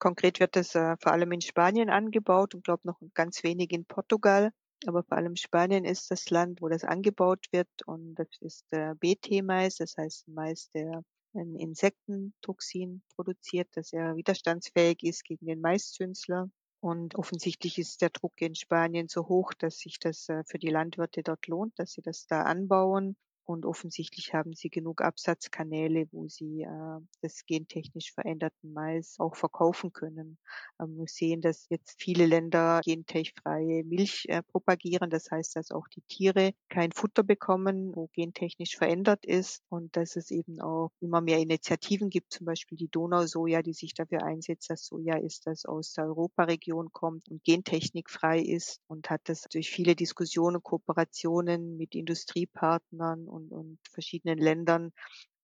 Konkret 0.00 0.40
wird 0.40 0.56
es 0.56 0.74
äh, 0.74 0.96
vor 1.00 1.12
allem 1.12 1.32
in 1.32 1.40
Spanien 1.40 1.88
angebaut 1.88 2.54
und 2.54 2.64
glaube 2.64 2.86
noch 2.86 3.00
ganz 3.14 3.42
wenig 3.44 3.72
in 3.72 3.84
Portugal. 3.84 4.52
aber 4.86 5.02
vor 5.02 5.16
allem 5.16 5.36
Spanien 5.36 5.84
ist 5.84 6.10
das 6.10 6.30
Land, 6.30 6.60
wo 6.60 6.68
das 6.68 6.84
angebaut 6.84 7.46
wird 7.52 7.68
und 7.86 8.14
das 8.14 8.28
ist 8.40 8.64
der 8.72 8.94
BT-Mais, 8.96 9.76
das 9.76 9.96
heißt 9.96 10.28
Mais, 10.28 10.70
der 10.70 11.02
ein 11.34 11.54
Insektentoxin 11.56 13.02
produziert, 13.14 13.68
das 13.72 13.90
ja 13.90 14.16
widerstandsfähig 14.16 15.02
ist 15.02 15.24
gegen 15.24 15.46
den 15.46 15.60
Maiszünsler. 15.60 16.48
Und 16.80 17.16
offensichtlich 17.16 17.78
ist 17.78 18.02
der 18.02 18.10
Druck 18.10 18.40
in 18.40 18.54
Spanien 18.54 19.08
so 19.08 19.28
hoch, 19.28 19.52
dass 19.54 19.78
sich 19.78 19.98
das 19.98 20.28
äh, 20.28 20.44
für 20.44 20.58
die 20.58 20.70
Landwirte 20.70 21.22
dort 21.22 21.46
lohnt, 21.46 21.78
dass 21.78 21.92
sie 21.92 22.02
das 22.02 22.26
da 22.26 22.42
anbauen. 22.42 23.16
Und 23.48 23.64
offensichtlich 23.64 24.34
haben 24.34 24.52
sie 24.52 24.68
genug 24.68 25.00
Absatzkanäle, 25.00 26.06
wo 26.12 26.28
sie 26.28 26.64
äh, 26.64 27.00
das 27.22 27.46
gentechnisch 27.46 28.12
veränderten 28.12 28.74
Mais 28.74 29.16
auch 29.18 29.36
verkaufen 29.36 29.90
können. 29.94 30.36
Ähm, 30.78 30.98
wir 30.98 31.06
sehen, 31.06 31.40
dass 31.40 31.66
jetzt 31.70 31.98
viele 31.98 32.26
Länder 32.26 32.82
gentechfreie 32.84 33.84
Milch 33.84 34.26
äh, 34.28 34.42
propagieren. 34.42 35.08
Das 35.08 35.30
heißt, 35.30 35.56
dass 35.56 35.70
auch 35.70 35.88
die 35.88 36.02
Tiere 36.02 36.52
kein 36.68 36.92
Futter 36.92 37.22
bekommen, 37.22 37.96
wo 37.96 38.08
gentechnisch 38.12 38.76
verändert 38.76 39.24
ist. 39.24 39.62
Und 39.70 39.96
dass 39.96 40.16
es 40.16 40.30
eben 40.30 40.60
auch 40.60 40.90
immer 41.00 41.22
mehr 41.22 41.38
Initiativen 41.38 42.10
gibt, 42.10 42.34
zum 42.34 42.44
Beispiel 42.44 42.76
die 42.76 42.90
Donausoja, 42.90 43.62
die 43.62 43.72
sich 43.72 43.94
dafür 43.94 44.24
einsetzt, 44.24 44.68
dass 44.68 44.84
Soja 44.84 45.16
ist, 45.16 45.46
das 45.46 45.64
aus 45.64 45.94
der 45.94 46.04
Europaregion 46.04 46.92
kommt 46.92 47.30
und 47.30 47.42
gentechnikfrei 47.44 48.40
ist 48.40 48.82
und 48.88 49.08
hat 49.08 49.22
das 49.24 49.44
durch 49.50 49.70
viele 49.70 49.96
Diskussionen, 49.96 50.62
Kooperationen 50.62 51.78
mit 51.78 51.94
Industriepartnern 51.94 53.26
und, 53.38 53.52
und 53.52 53.78
verschiedenen 53.90 54.38
Ländern 54.38 54.92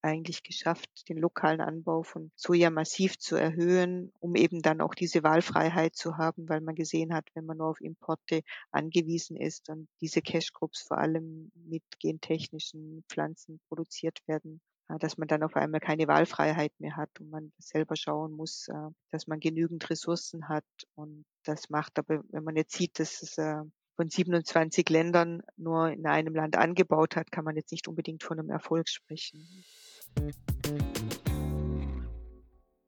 eigentlich 0.03 0.43
geschafft, 0.43 1.09
den 1.09 1.17
lokalen 1.17 1.63
Anbau 1.63 2.03
von 2.03 2.31
Soja 2.37 2.69
massiv 2.69 3.19
zu 3.19 3.37
erhöhen, 3.37 4.13
um 4.21 4.35
eben 4.37 4.61
dann 4.61 4.83
auch 4.83 4.95
diese 4.95 5.23
Wahlfreiheit 5.23 5.97
zu 5.97 6.19
haben, 6.19 6.47
weil 6.49 6.61
man 6.61 6.75
gesehen 6.75 7.15
hat, 7.15 7.27
wenn 7.35 7.47
man 7.47 7.57
nur 7.57 7.69
auf 7.69 7.81
Importe 7.81 8.43
angewiesen 8.71 9.37
ist 9.37 9.71
und 9.71 9.89
diese 10.03 10.21
Cash 10.21 10.53
Crops 10.53 10.83
vor 10.83 10.99
allem 10.99 11.51
mit 11.55 11.85
gentechnischen 12.01 13.03
Pflanzen 13.09 13.61
produziert 13.69 14.19
werden, 14.27 14.61
dass 15.01 15.17
man 15.17 15.29
dann 15.29 15.43
auf 15.43 15.57
einmal 15.57 15.81
keine 15.81 16.07
Wahlfreiheit 16.07 16.73
mehr 16.79 16.97
hat 16.97 17.09
und 17.19 17.31
man 17.31 17.53
selber 17.59 17.97
schauen 17.97 18.33
muss, 18.33 18.69
äh, 18.69 18.91
dass 19.11 19.27
man 19.27 19.41
genügend 19.41 19.89
Ressourcen 19.89 20.49
hat. 20.49 20.67
Und 20.95 21.25
das 21.45 21.71
macht 21.71 21.99
aber, 21.99 22.23
wenn 22.29 22.45
man 22.45 22.57
jetzt 22.57 22.77
sieht, 22.77 22.99
dass 22.99 23.23
es 23.23 23.39
äh, 23.39 23.63
von 23.97 24.09
27 24.09 24.89
Ländern 24.89 25.43
nur 25.57 25.91
in 25.91 26.07
einem 26.07 26.35
Land 26.35 26.57
angebaut 26.57 27.17
hat, 27.17 27.31
kann 27.31 27.45
man 27.45 27.57
jetzt 27.57 27.73
nicht 27.73 27.89
unbedingt 27.89 28.23
von 28.23 28.39
einem 28.39 28.51
Erfolg 28.51 28.89
sprechen. 28.89 29.47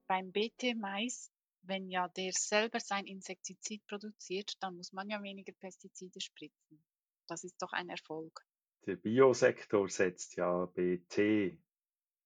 Beim 0.09 0.33
BT-Mais, 0.33 1.31
wenn 1.63 1.89
ja 1.89 2.09
der 2.09 2.33
selber 2.33 2.81
sein 2.81 3.07
Insektizid 3.07 3.85
produziert, 3.87 4.55
dann 4.61 4.77
muss 4.77 4.93
man 4.93 5.09
ja 5.09 5.23
weniger 5.23 5.53
Pestizide 5.53 6.21
spritzen. 6.21 6.83
Das 7.27 7.45
ist 7.45 7.61
doch 7.61 7.73
ein 7.73 7.89
Erfolg. 7.89 8.45
Der 8.87 8.97
Biosektor 8.97 9.89
setzt 9.89 10.37
ja 10.37 10.67
BT 10.67 11.59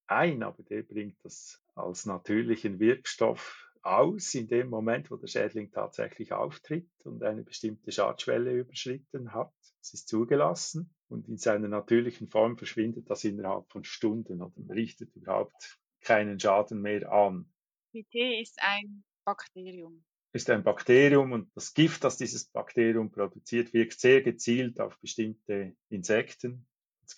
ein, 0.07 0.43
aber 0.43 0.61
der 0.63 0.83
bringt 0.83 1.17
das 1.23 1.63
als 1.73 2.05
natürlichen 2.05 2.79
Wirkstoff 2.79 3.70
aus 3.83 4.33
in 4.35 4.47
dem 4.47 4.69
Moment, 4.69 5.09
wo 5.11 5.15
der 5.15 5.27
Schädling 5.27 5.71
tatsächlich 5.71 6.33
auftritt 6.33 6.89
und 7.03 7.23
eine 7.23 7.43
bestimmte 7.43 7.91
Schadschwelle 7.91 8.53
überschritten 8.53 9.33
hat. 9.33 9.53
Es 9.81 9.93
ist 9.93 10.07
zugelassen 10.07 10.93
und 11.07 11.27
in 11.27 11.37
seiner 11.37 11.67
natürlichen 11.67 12.27
Form 12.27 12.57
verschwindet 12.57 13.09
das 13.09 13.23
innerhalb 13.23 13.69
von 13.71 13.83
Stunden 13.83 14.41
oder 14.41 14.53
richtet 14.75 15.15
überhaupt 15.15 15.79
keinen 16.01 16.39
Schaden 16.39 16.81
mehr 16.81 17.11
an. 17.11 17.51
BT 17.93 18.41
ist 18.41 18.59
ein 18.61 19.03
Bakterium. 19.25 20.03
Ist 20.33 20.49
ein 20.49 20.63
Bakterium 20.63 21.33
und 21.33 21.51
das 21.55 21.73
Gift, 21.73 22.03
das 22.03 22.17
dieses 22.17 22.45
Bakterium 22.45 23.11
produziert, 23.11 23.73
wirkt 23.73 23.99
sehr 23.99 24.21
gezielt 24.21 24.79
auf 24.79 24.97
bestimmte 24.99 25.75
Insekten 25.89 26.65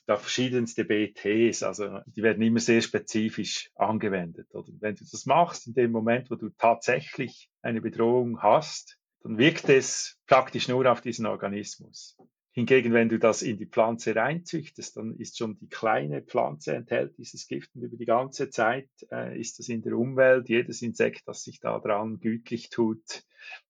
auch 0.07 0.19
verschiedenste 0.19 0.85
BTs, 0.85 1.63
also 1.63 1.99
die 2.05 2.23
werden 2.23 2.43
immer 2.43 2.59
sehr 2.59 2.81
spezifisch 2.81 3.71
angewendet. 3.75 4.53
Oder 4.53 4.71
wenn 4.79 4.95
du 4.95 5.05
das 5.09 5.25
machst, 5.25 5.67
in 5.67 5.73
dem 5.73 5.91
Moment, 5.91 6.29
wo 6.31 6.35
du 6.35 6.49
tatsächlich 6.57 7.49
eine 7.61 7.81
Bedrohung 7.81 8.41
hast, 8.41 8.97
dann 9.21 9.37
wirkt 9.37 9.69
es 9.69 10.17
praktisch 10.27 10.67
nur 10.67 10.91
auf 10.91 11.01
diesen 11.01 11.25
Organismus. 11.25 12.17
Hingegen, 12.55 12.93
wenn 12.93 13.09
du 13.09 13.17
das 13.17 13.41
in 13.41 13.57
die 13.57 13.65
Pflanze 13.65 14.15
reinzüchtest, 14.15 14.97
dann 14.97 15.15
ist 15.17 15.39
schon 15.39 15.57
die 15.57 15.69
kleine 15.69 16.21
Pflanze 16.21 16.75
enthält 16.75 17.17
dieses 17.17 17.47
Gift 17.47 17.73
und 17.73 17.81
über 17.81 17.97
die 17.97 18.05
ganze 18.05 18.51
Zeit 18.51 18.89
äh, 19.11 19.39
ist 19.39 19.57
das 19.57 19.69
in 19.69 19.81
der 19.81 19.97
Umwelt. 19.97 20.49
Jedes 20.49 20.83
Insekt, 20.83 21.23
das 21.25 21.41
sich 21.41 21.59
da 21.59 21.79
dran 21.79 22.19
gütlich 22.19 22.69
tut, 22.69 23.23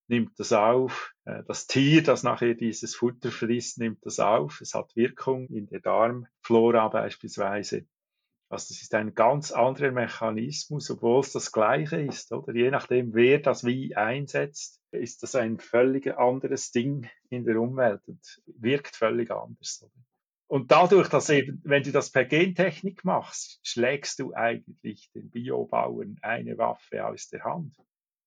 nimmt 0.08 0.38
das 0.40 0.54
auf. 0.54 1.14
Äh, 1.26 1.44
das 1.48 1.68
Tier, 1.68 2.04
das 2.04 2.24
nachher 2.24 2.54
dieses 2.54 2.96
Futter 2.96 3.32
frisst, 3.32 3.78
nimmt 3.80 4.06
das 4.06 4.20
auf. 4.20 4.62
Es 4.62 4.74
hat 4.74 4.96
Wirkung 4.96 5.48
in 5.48 5.68
der 5.68 5.80
Darmflora 5.80 6.88
beispielsweise. 6.90 7.86
Also 8.50 8.74
das 8.74 8.82
ist 8.84 8.94
ein 8.94 9.16
ganz 9.16 9.52
anderer 9.52 9.92
Mechanismus, 9.92 10.92
obwohl 10.92 11.22
es 11.22 11.32
das 11.32 11.52
gleiche 11.52 12.00
ist, 12.02 12.32
oder? 12.32 12.54
Je 12.54 12.70
nachdem, 12.70 13.16
wer 13.16 13.40
das 13.40 13.64
wie 13.64 13.96
einsetzt, 13.96 14.80
ist 14.92 15.24
das 15.24 15.34
ein 15.36 15.58
völlig 15.58 16.08
anderes 16.18 16.72
Ding 16.72 17.10
in 17.30 17.46
der 17.46 17.60
Umwelt 17.60 18.02
und 18.08 18.44
wirkt 18.46 18.96
völlig 18.96 19.32
anders. 19.32 19.90
Und 20.46 20.72
dadurch, 20.72 21.10
dass 21.10 21.32
eben, 21.32 21.62
wenn 21.64 21.82
du 21.82 21.92
das 21.92 22.12
per 22.12 22.26
Gentechnik 22.26 23.04
machst, 23.04 23.60
schlägst 23.64 24.20
du 24.20 24.36
eigentlich 24.36 25.10
den 25.16 25.32
Biobauern 25.32 26.20
eine 26.22 26.56
Waffe 26.60 27.08
aus 27.08 27.30
der 27.30 27.44
Hand. 27.44 27.76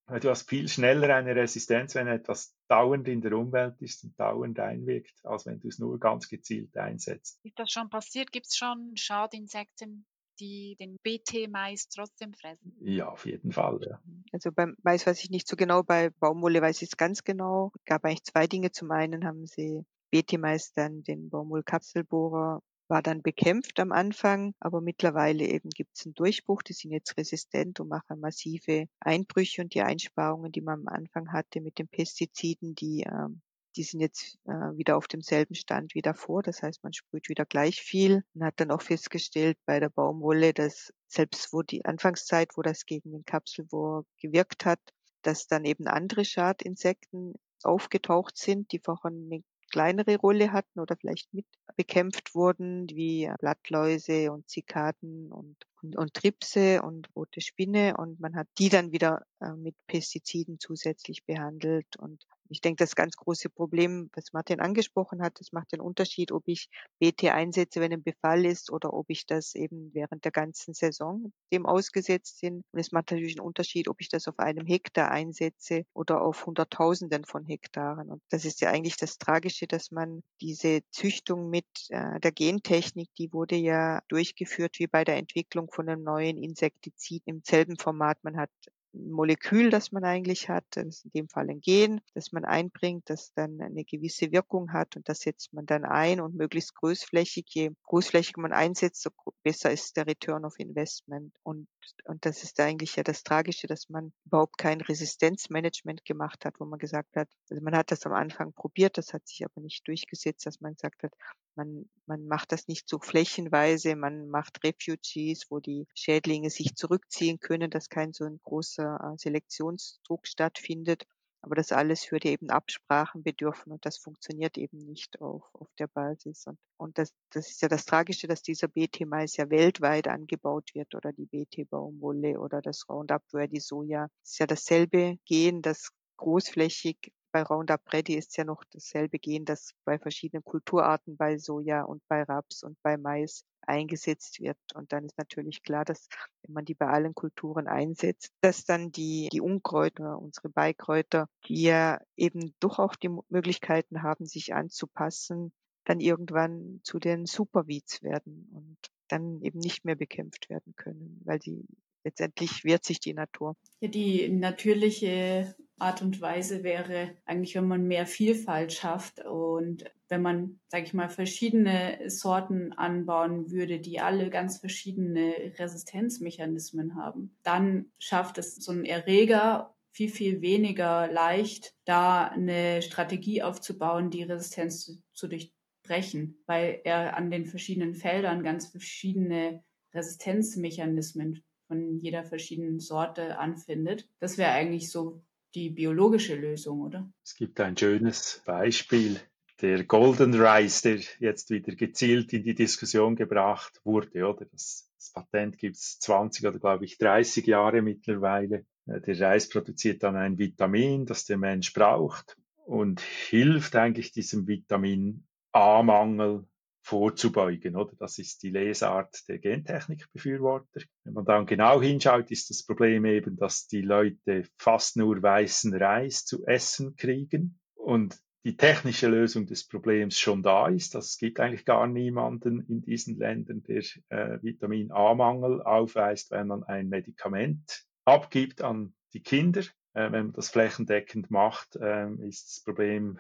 Weil 0.09 0.21
du 0.21 0.31
hast 0.31 0.49
viel 0.49 0.69
schneller 0.69 1.15
eine 1.17 1.35
Resistenz, 1.35 1.97
wenn 1.97 2.07
etwas 2.07 2.55
dauernd 2.69 3.09
in 3.09 3.21
der 3.21 3.33
Umwelt 3.33 3.81
ist 3.83 4.05
und 4.05 4.19
dauernd 4.19 4.59
einwirkt, 4.61 5.15
als 5.25 5.47
wenn 5.47 5.59
du 5.59 5.69
es 5.69 5.79
nur 5.81 5.99
ganz 5.99 6.29
gezielt 6.29 6.77
einsetzt. 6.77 7.41
Ist 7.43 7.59
das 7.59 7.73
schon 7.73 7.91
passiert? 7.91 8.31
Gibt 8.31 8.47
es 8.47 8.57
schon 8.57 8.93
Schadinsekten, 8.97 10.07
die 10.39 10.77
den 10.79 10.97
BT-Mais 11.03 11.89
trotzdem 11.89 12.35
fressen? 12.35 12.77
Ja, 12.81 13.09
auf 13.09 13.27
jeden 13.27 13.51
Fall. 13.51 13.81
Ja. 13.85 14.01
Also 14.33 14.53
beim 14.53 14.77
Mais 14.83 15.05
weiß 15.05 15.25
ich 15.25 15.31
nicht 15.31 15.49
so 15.49 15.57
genau, 15.57 15.83
bei 15.83 16.11
Baumwolle 16.11 16.63
weiß 16.63 16.83
ich 16.83 16.91
es 16.91 16.97
ganz 16.97 17.25
genau. 17.25 17.73
Es 17.75 17.85
gab 17.85 18.05
eigentlich 18.05 18.25
zwei 18.25 18.47
Dinge. 18.47 18.71
Zum 18.71 18.93
einen 18.93 19.25
haben 19.25 19.47
sie 19.47 19.85
BT-Mais 20.13 20.73
dann 20.73 21.03
den 21.03 21.31
Baumwollkapselbohrer 21.31 22.63
war 22.89 23.03
dann 23.03 23.23
bekämpft 23.23 23.81
am 23.81 23.93
Anfang, 23.93 24.55
aber 24.61 24.81
mittlerweile 24.81 25.45
eben 25.45 25.71
gibt 25.71 25.97
es 25.97 26.07
einen 26.07 26.15
Durchbruch. 26.15 26.63
Die 26.63 26.73
sind 26.73 26.93
jetzt 26.93 27.17
resistent 27.17 27.81
und 27.81 27.89
machen 27.89 28.21
massive 28.21 28.87
Einbrüche 29.01 29.63
und 29.63 29.75
die 29.75 29.83
Einsparungen, 29.83 30.53
die 30.53 30.61
man 30.61 30.81
am 30.81 30.89
Anfang 30.89 31.33
hatte 31.33 31.61
mit 31.61 31.79
den 31.79 31.89
Pestiziden, 31.89 32.75
die 32.75 33.03
ähm, 33.03 33.43
die 33.77 33.83
sind 33.83 34.01
jetzt 34.01 34.39
äh, 34.47 34.77
wieder 34.77 34.97
auf 34.97 35.07
demselben 35.07 35.55
Stand 35.55 35.95
wie 35.95 36.03
davor. 36.03 36.43
Das 36.43 36.63
heißt, 36.63 36.83
man 36.83 36.93
sprüht 36.93 37.29
wieder 37.29 37.45
gleich 37.45 37.83
viel 37.83 38.25
und 38.35 38.45
hat 38.45 38.59
dann 38.59 38.71
auch 38.71 38.83
festgestellt 38.83 39.59
bei 39.67 39.81
der 39.81 39.91
Baumwolle, 39.91 40.55
dass 40.55 40.93
selbst 41.09 41.53
wo 41.53 41.63
die 41.63 41.85
Anfangszeit, 41.85 42.57
wo 42.57 42.63
das 42.63 42.87
gegen 42.87 43.13
den 43.13 43.25
Kapselbohr 43.25 44.05
gewirkt 44.21 44.65
hat, 44.65 44.81
dass 45.23 45.47
dann 45.47 45.65
eben 45.65 45.87
andere 45.89 46.25
Schadinsekten 46.25 47.35
aufgetaucht 47.63 48.37
sind, 48.37 48.73
die 48.73 48.79
vorher 48.79 49.11
eine 49.11 49.43
kleinere 49.71 50.17
Rolle 50.17 50.53
hatten 50.53 50.81
oder 50.81 50.97
vielleicht 50.97 51.33
mit 51.33 51.47
bekämpft 51.77 52.35
wurden, 52.35 52.89
wie 52.91 53.31
Blattläuse 53.39 54.33
und 54.33 54.49
Zikaden 54.49 55.31
und, 55.31 55.57
und, 55.83 55.97
und 55.97 56.15
Tripse 56.15 56.83
und 56.83 57.09
rote 57.15 57.41
Spinne. 57.41 57.97
Und 57.97 58.19
man 58.21 58.37
hat 58.37 58.49
die 58.59 58.69
dann 58.69 58.93
wieder 58.93 59.27
äh, 59.41 59.53
mit 59.53 59.75
Pestiziden 59.87 60.59
zusätzlich 60.59 61.25
behandelt 61.25 61.97
und 61.99 62.25
ich 62.49 62.61
denke, 62.61 62.83
das 62.83 62.95
ganz 62.95 63.17
große 63.17 63.51
Problem, 63.51 64.11
was 64.15 64.33
Martin 64.33 64.61
angesprochen 64.61 65.23
hat, 65.23 65.41
das 65.41 65.53
macht 65.53 65.73
den 65.73 65.81
Unterschied, 65.81 66.33
ob 66.33 66.47
ich 66.47 66.69
BT 66.99 67.31
einsetze, 67.31 67.81
wenn 67.81 67.93
ein 67.93 68.03
Befall 68.03 68.45
ist 68.45 68.71
oder 68.71 68.93
ob 68.93 69.07
ich 69.09 69.27
das 69.27 69.55
eben 69.55 69.93
während 69.95 70.25
der 70.25 70.33
ganzen 70.33 70.75
Saison 70.75 71.33
dem 71.53 71.67
ausgesetzt 71.67 72.41
bin. 72.41 72.63
Und 72.73 72.81
es 72.81 72.93
macht 72.93 73.11
natürlich 73.11 73.39
einen 73.39 73.47
Unterschied, 73.47 73.89
ob 73.89 74.01
ich 74.01 74.09
das 74.09 74.29
auf 74.29 74.39
einem 74.39 74.67
Hektar 74.67 75.11
einsetze 75.11 75.85
oder 75.93 76.23
auf 76.23 76.47
Hunderttausenden 76.47 77.25
von 77.25 77.45
Hektaren. 77.45 78.11
Und 78.11 78.23
das 78.31 78.45
ist 78.45 78.61
ja 78.61 78.71
eigentlich 78.71 78.97
das 78.97 79.19
Tragische, 79.19 79.67
dass 79.67 79.91
man 79.91 80.23
diese 80.41 80.81
Züchtung 80.91 81.51
mit 81.51 81.67
äh, 81.89 82.21
der 82.21 82.33
Gentechnik, 82.33 83.09
die 83.19 83.33
wurde 83.33 83.57
ja 83.57 84.01
durchgeführt 84.09 84.79
wie 84.79 84.87
bei 84.87 85.05
der 85.05 85.17
Entwicklung 85.17 85.71
von 85.71 85.89
einem 85.89 86.03
neuen 86.03 86.43
Insektizid 86.43 87.23
im 87.27 87.43
selben 87.45 87.77
Format. 87.77 88.19
Man 88.23 88.37
hat 88.37 88.51
Molekül, 88.97 89.71
das 89.71 89.93
man 89.93 90.05
eigentlich 90.05 90.49
hat, 90.49 90.65
das 90.71 90.87
ist 90.87 91.05
in 91.05 91.11
dem 91.13 91.29
Fall 91.29 91.49
ein 91.51 91.61
Gen, 91.61 92.01
das 92.15 92.33
man 92.33 92.45
einbringt, 92.45 93.09
das 93.11 93.33
dann 93.35 93.61
eine 93.61 93.85
gewisse 93.85 94.33
Wirkung 94.33 94.73
hat 94.73 94.97
und 94.97 95.09
das 95.09 95.21
setzt 95.21 95.53
man 95.53 95.67
dann 95.67 95.85
ein 95.85 96.21
und 96.21 96.35
möglichst 96.35 96.75
großflächig. 96.75 97.47
Je 97.49 97.71
großflächiger 97.85 98.41
man 98.41 98.53
einsetzt, 98.53 99.03
so 99.03 99.11
besser 99.43 99.71
ist 99.71 99.97
der 99.97 100.07
Return 100.07 100.45
of 100.45 100.59
Investment. 100.59 101.35
Und, 101.43 101.69
und 102.05 102.25
das 102.25 102.43
ist 102.43 102.59
eigentlich 102.61 102.97
ja 102.97 103.03
das 103.03 103.23
Tragische, 103.23 103.67
dass 103.67 103.89
man 103.89 104.13
überhaupt 104.25 104.59
kein 104.59 104.81
Resistenzmanagement 104.81 106.05
gemacht 106.05 106.45
hat, 106.45 106.55
wo 106.59 106.65
man 106.65 106.79
gesagt 106.79 107.17
hat, 107.17 107.29
also 107.51 107.63
man 107.63 107.77
hat 107.77 107.91
das 107.91 108.07
am 108.07 108.13
Anfang 108.13 108.53
probiert, 108.53 108.99
das 108.99 109.13
hat 109.13 109.27
sich 109.27 109.45
aber 109.45 109.61
nicht 109.61 109.87
durchgesetzt, 109.87 110.47
dass 110.47 110.61
man 110.61 110.75
gesagt 110.75 111.03
hat, 111.03 111.13
man, 111.57 111.89
man 112.07 112.27
macht 112.27 112.53
das 112.53 112.69
nicht 112.69 112.89
so 112.89 112.99
flächenweise, 112.99 113.97
man 113.97 114.29
macht 114.29 114.63
Refugees, 114.63 115.47
wo 115.51 115.61
die 115.61 115.87
Schädlinge 115.95 116.51
sich 116.51 116.75
zurückziehen 116.75 117.41
können, 117.41 117.71
dass 117.71 117.89
kein 117.89 118.13
so 118.13 118.25
ein 118.25 118.41
großer 118.43 119.15
äh, 119.15 119.19
Selektionsdruck 119.19 120.27
stattfindet. 120.27 121.05
Aber 121.43 121.55
das 121.55 121.71
alles 121.71 122.11
würde 122.11 122.31
eben 122.31 122.51
Absprachen 122.51 123.23
bedürfen 123.23 123.71
und 123.73 123.87
das 123.87 123.99
funktioniert 123.99 124.59
eben 124.59 124.79
nicht 124.79 125.21
auf, 125.21 125.45
auf 125.53 125.69
der 125.79 125.87
Basis. 125.87 126.45
Und, 126.47 126.59
und 126.77 126.99
das, 126.99 127.13
das 127.31 127.51
ist 127.51 127.63
ja 127.63 127.69
das 127.69 127.85
Tragische, 127.85 128.27
dass 128.27 128.43
dieser 128.43 128.67
BT-Mais 128.67 129.37
ja 129.37 129.49
weltweit 129.49 130.09
angebaut 130.09 130.71
wird 130.75 130.95
oder 130.97 131.13
die 131.13 131.27
BT-Baumwolle 131.27 132.41
oder 132.41 132.61
das 132.63 132.89
Roundup 132.89 133.23
Ready 133.33 133.61
Soja. 133.61 134.09
Das 134.23 134.33
ist 134.33 134.39
ja 134.41 134.47
dasselbe 134.47 135.19
Gen, 135.25 135.63
das 135.63 135.91
großflächig 136.17 137.13
bei 137.33 137.43
Roundup 137.43 137.81
Ready 137.93 138.15
ist 138.15 138.37
ja 138.37 138.45
noch 138.45 138.65
dasselbe 138.73 139.19
Gen, 139.19 139.45
das 139.45 139.73
bei 139.85 139.99
verschiedenen 139.99 140.45
Kulturarten, 140.45 141.17
bei 141.17 141.39
Soja 141.39 141.83
und 141.83 142.03
bei 142.09 142.23
Raps 142.23 142.63
und 142.63 142.77
bei 142.83 142.97
Mais 142.97 143.45
eingesetzt 143.63 144.41
wird. 144.41 144.59
Und 144.75 144.93
dann 144.93 145.05
ist 145.05 145.19
natürlich 145.19 145.63
klar, 145.63 145.85
dass 145.85 146.09
wenn 146.43 146.55
man 146.55 146.65
die 146.65 146.75
bei 146.75 146.87
allen 146.87 147.15
Kulturen 147.15 147.67
einsetzt, 147.67 148.33
dass 148.41 148.65
dann 148.65 148.93
die, 148.93 149.29
die 149.33 149.41
Unkräuter, 149.41 150.19
unsere 150.19 150.49
Beikräuter, 150.49 151.29
die 151.49 151.63
ja 151.63 152.01
eben 152.17 152.55
doch 152.61 152.79
auch 152.79 152.95
die 152.95 153.11
Möglichkeiten 153.29 154.03
haben, 154.03 154.27
sich 154.27 154.55
anzupassen, 154.55 155.53
dann 155.85 156.01
irgendwann 156.01 156.81
zu 156.83 156.99
den 156.99 157.27
Superweeds 157.27 158.03
werden 158.03 158.49
und 158.53 158.77
dann 159.09 159.41
eben 159.43 159.61
nicht 159.61 159.85
mehr 159.85 159.95
bekämpft 159.95 160.49
werden 160.51 160.75
können, 160.77 161.21
weil 161.25 161.41
sie 161.41 161.65
letztendlich 162.07 162.65
wehrt 162.65 162.85
sich 162.85 163.01
die 163.01 163.15
Natur. 163.15 163.57
Ja, 163.81 163.89
die 163.89 164.29
natürliche 164.29 165.55
Art 165.79 166.01
und 166.03 166.21
Weise 166.21 166.63
wäre 166.63 167.17
eigentlich, 167.27 167.55
wenn 167.57 167.67
man 167.67 167.87
mehr 167.87 168.07
Vielfalt 168.07 168.73
schafft 168.73 169.25
und 169.25 169.85
wenn 170.09 170.23
man, 170.23 170.61
sage 170.69 170.85
ich 170.85 170.95
mal, 170.95 171.09
verschiedene 171.09 171.99
Sorten 172.07 172.73
anbauen 172.73 173.51
würde, 173.51 173.81
die 173.81 174.01
alle 174.01 174.31
ganz 174.31 174.59
verschiedene 174.59 175.53
Resistenzmechanismen 175.59 176.95
haben, 176.95 177.37
dann 177.43 177.87
schafft 177.99 178.39
es 178.39 178.55
so 178.57 178.73
ein 178.73 178.85
Erreger 178.85 179.75
viel, 179.91 180.09
viel 180.09 180.43
weniger 180.43 181.11
leicht, 181.11 181.75
da 181.85 182.27
eine 182.29 182.83
Strategie 182.83 183.43
aufzubauen, 183.43 184.11
die 184.11 184.23
Resistenz 184.23 184.85
zu, 184.85 185.03
zu 185.13 185.27
durchbrechen, 185.27 186.39
weil 186.47 186.81
er 186.85 187.17
an 187.17 187.31
den 187.31 187.47
verschiedenen 187.47 187.95
Feldern 187.95 188.45
ganz 188.45 188.69
verschiedene 188.69 189.65
Resistenzmechanismen 189.93 191.43
von 191.67 191.99
jeder 191.99 192.25
verschiedenen 192.25 192.81
Sorte 192.81 193.39
anfindet. 193.39 194.09
Das 194.19 194.39
wäre 194.39 194.53
eigentlich 194.53 194.91
so 194.91 195.23
die 195.55 195.71
biologische 195.71 196.35
Lösung, 196.35 196.81
oder? 196.83 197.11
Es 197.25 197.35
gibt 197.35 197.61
ein 197.61 197.77
schönes 197.77 198.43
Beispiel, 198.45 199.21
der 199.63 199.85
Golden 199.85 200.35
Rice, 200.35 200.83
der 200.83 201.01
jetzt 201.19 201.51
wieder 201.51 201.75
gezielt 201.75 202.33
in 202.33 202.43
die 202.43 202.55
Diskussion 202.55 203.17
gebracht 203.17 203.81
wurde, 203.85 204.27
oder? 204.27 204.45
Das, 204.45 204.91
das 204.99 205.13
Patent 205.13 205.59
gibt 205.59 205.77
es 205.77 205.99
20 206.01 206.47
oder 206.47 206.59
glaube 206.59 206.85
ich 206.85 206.99
30 206.99 207.47
Jahre 207.47 207.81
mittlerweile. 207.81 208.67
Äh, 208.87 209.01
der 209.01 209.21
Reis 209.21 209.49
produziert 209.49 210.03
dann 210.03 210.17
ein 210.17 210.39
Vitamin, 210.39 211.07
das 211.07 211.25
der 211.25 211.39
Mensch 211.39 211.73
braucht 211.73 212.37
und 212.67 213.01
hilft 213.01 213.77
eigentlich 213.77 214.13
diesem 214.13 214.47
Vitamin 214.47 215.25
A-Mangel 215.53 216.47
vorzubeugen, 216.87 217.75
oder? 217.75 217.93
Das 217.99 218.19
ist 218.19 218.45
die 218.45 218.51
Lesart 218.51 219.29
der 219.29 219.39
Gentechnikbefürworter. 219.39 220.83
Wenn 221.03 221.15
man 221.15 221.25
dann 221.25 221.45
genau 221.45 221.83
hinschaut, 221.83 222.31
ist 222.31 222.49
das 222.49 222.65
Problem 222.65 223.05
eben, 223.07 223.37
dass 223.37 223.67
die 223.67 223.83
Leute 223.83 224.45
fast 224.57 224.97
nur 224.97 225.21
weißen 225.21 225.75
Reis 225.75 226.25
zu 226.25 226.47
essen 226.47 226.95
kriegen 226.95 227.59
und 227.75 228.17
die 228.45 228.57
technische 228.57 229.09
Lösung 229.09 229.47
des 229.47 229.67
Problems 229.67 230.17
schon 230.17 230.45
da 230.45 230.69
ist. 230.69 230.95
Es 230.95 231.19
gibt 231.19 231.41
eigentlich 231.41 231.65
gar 231.65 231.89
niemanden 231.89 232.65
in 232.69 232.83
diesen 232.83 233.19
Ländern, 233.19 233.65
der 233.65 233.83
äh, 234.11 234.39
Vitamin 234.41 234.93
A-Mangel 234.93 235.63
aufweist, 235.63 236.31
wenn 236.31 236.47
man 236.47 236.63
ein 236.63 236.89
Medikament 236.89 237.85
abgibt 238.05 238.63
an 238.63 238.95
die 239.13 239.23
Kinder. 239.23 239.63
Äh, 239.95 240.13
wenn 240.13 240.27
man 240.27 240.33
das 240.35 240.51
flächendeckend 240.51 241.33
macht, 241.33 241.75
äh, 241.75 242.09
ist 242.29 242.47
das 242.47 242.63
Problem 242.63 243.19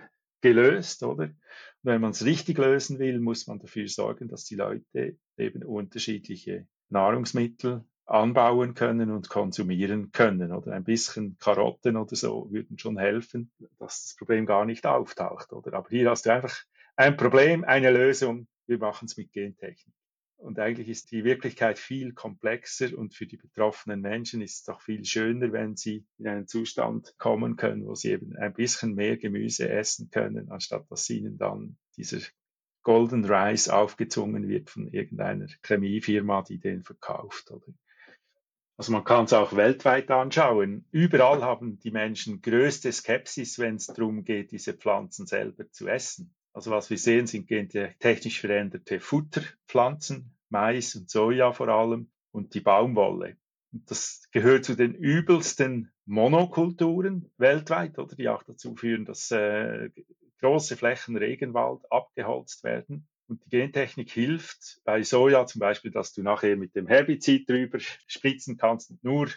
gelöst, 0.55 1.03
oder? 1.03 1.25
Und 1.25 1.37
wenn 1.83 2.01
man 2.01 2.11
es 2.11 2.25
richtig 2.25 2.59
lösen 2.59 2.99
will, 2.99 3.21
muss 3.21 3.47
man 3.47 3.59
dafür 3.59 3.89
sorgen, 3.89 4.29
dass 4.29 4.45
die 4.45 4.57
Leute 4.57 5.17
eben 5.37 5.63
unterschiedliche 5.63 6.67
Nahrungsmittel 6.89 7.85
anbauen 8.07 8.75
können 8.75 9.11
und 9.11 9.29
konsumieren 9.29 10.13
können. 10.13 10.53
Oder 10.53 10.73
ein 10.73 10.85
bisschen 10.85 11.37
Karotten 11.39 11.97
oder 11.97 12.15
so 12.15 12.51
würden 12.51 12.79
schon 12.79 12.99
helfen, 12.99 13.51
dass 13.79 14.03
das 14.03 14.17
Problem 14.17 14.47
gar 14.47 14.65
nicht 14.65 14.87
auftaucht. 14.87 15.53
Oder? 15.53 15.75
Aber 15.75 15.89
hier 15.89 16.09
hast 16.09 16.27
du 16.27 16.33
einfach 16.33 16.57
ein 16.95 17.17
Problem, 17.17 17.65
eine 17.65 17.91
Lösung. 17.91 18.47
Wir 18.67 18.79
machen 18.79 19.07
es 19.07 19.17
mit 19.17 19.33
Gentechnik. 19.33 19.96
Und 20.37 20.59
eigentlich 20.59 20.89
ist 20.89 21.11
die 21.13 21.25
Wirklichkeit 21.25 21.79
viel 21.79 22.13
komplexer 22.13 22.97
und 22.97 23.15
für 23.15 23.27
die 23.27 23.39
betroffenen 23.39 24.01
Menschen 24.01 24.43
ist 24.43 24.57
es 24.57 24.65
doch 24.65 24.83
viel 24.83 25.05
schöner, 25.05 25.53
wenn 25.53 25.77
sie 25.77 26.05
in 26.19 26.29
einen 26.29 26.47
Zustand 26.47 27.15
kommen 27.19 27.57
können, 27.57 27.87
wo 27.87 27.95
sie 27.95 28.11
eben 28.11 28.37
ein 28.37 28.53
bisschen 28.53 28.95
mehr 28.95 29.17
Gemüse 29.17 29.69
essen 29.69 30.11
können, 30.11 30.51
anstatt 30.51 30.91
dass 30.91 31.09
ihnen 31.09 31.39
dann 31.39 31.79
dieser 31.97 32.21
Golden 32.83 33.25
Rice 33.25 33.69
aufgezwungen 33.69 34.47
wird 34.47 34.71
von 34.71 34.87
irgendeiner 34.87 35.49
Chemiefirma, 35.63 36.43
die 36.43 36.59
den 36.59 36.85
verkauft. 36.85 37.51
Oder? 37.51 37.73
Also 38.77 38.93
man 38.93 39.05
kann 39.05 39.25
es 39.25 39.33
auch 39.33 39.57
weltweit 39.57 40.11
anschauen. 40.11 40.85
Überall 40.93 41.43
haben 41.43 41.79
die 41.79 41.91
Menschen 41.91 42.43
größte 42.43 42.93
Skepsis, 42.93 43.59
wenn 43.59 43.77
es 43.77 43.87
darum 43.87 44.23
geht, 44.23 44.53
diese 44.53 44.75
Pflanzen 44.75 45.27
selber 45.27 45.69
zu 45.71 45.89
essen. 45.89 46.35
Also 46.57 46.71
was 46.71 46.89
wir 46.89 46.97
sehen, 46.97 47.27
sind 47.27 47.49
technisch 47.49 48.41
veränderte 48.41 48.99
Futterpflanzen, 48.99 50.35
Mais 50.49 50.95
und 50.95 51.11
Soja 51.11 51.53
vor 51.53 51.69
allem 51.69 52.11
und 52.33 52.55
die 52.55 52.61
Baumwolle. 52.61 53.37
Und 53.75 53.91
das 53.91 54.23
gehört 54.33 54.65
zu 54.65 54.75
den 54.75 54.95
übelsten 54.95 55.93
Monokulturen 56.07 57.31
weltweit, 57.37 57.99
oder 57.99 58.17
die 58.17 58.31
auch 58.31 58.43
dazu 58.43 58.75
führen, 58.75 59.05
dass 59.05 59.31
äh, 59.33 59.91
große 60.41 60.79
Flächen 60.79 61.19
Regenwald 61.19 61.83
abgeholzt 61.93 62.65
werden. 62.65 63.07
Und 63.29 63.45
die 63.45 63.51
Gentechnik 63.51 64.11
hilft 64.11 64.81
bei 64.85 65.03
Soja 65.03 65.45
zum 65.45 65.59
Beispiel, 65.59 65.91
dass 65.91 66.15
du 66.15 66.23
nachher 66.23 66.57
mit 66.57 66.75
dem 66.75 66.87
Herbizid 66.87 67.51
drüber 67.51 67.81
spritzen 67.81 68.57
kannst 68.57 68.91
und 68.91 69.05
nur 69.05 69.29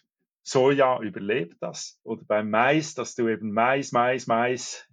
Soja 0.42 1.02
überlebt 1.02 1.58
das. 1.60 2.00
Oder 2.04 2.24
beim 2.24 2.50
Mais, 2.50 2.96
dass 2.96 3.16
du 3.16 3.28
eben 3.28 3.52
Mais, 3.52 3.92
Mais, 3.92 4.26
Mais 4.26 4.89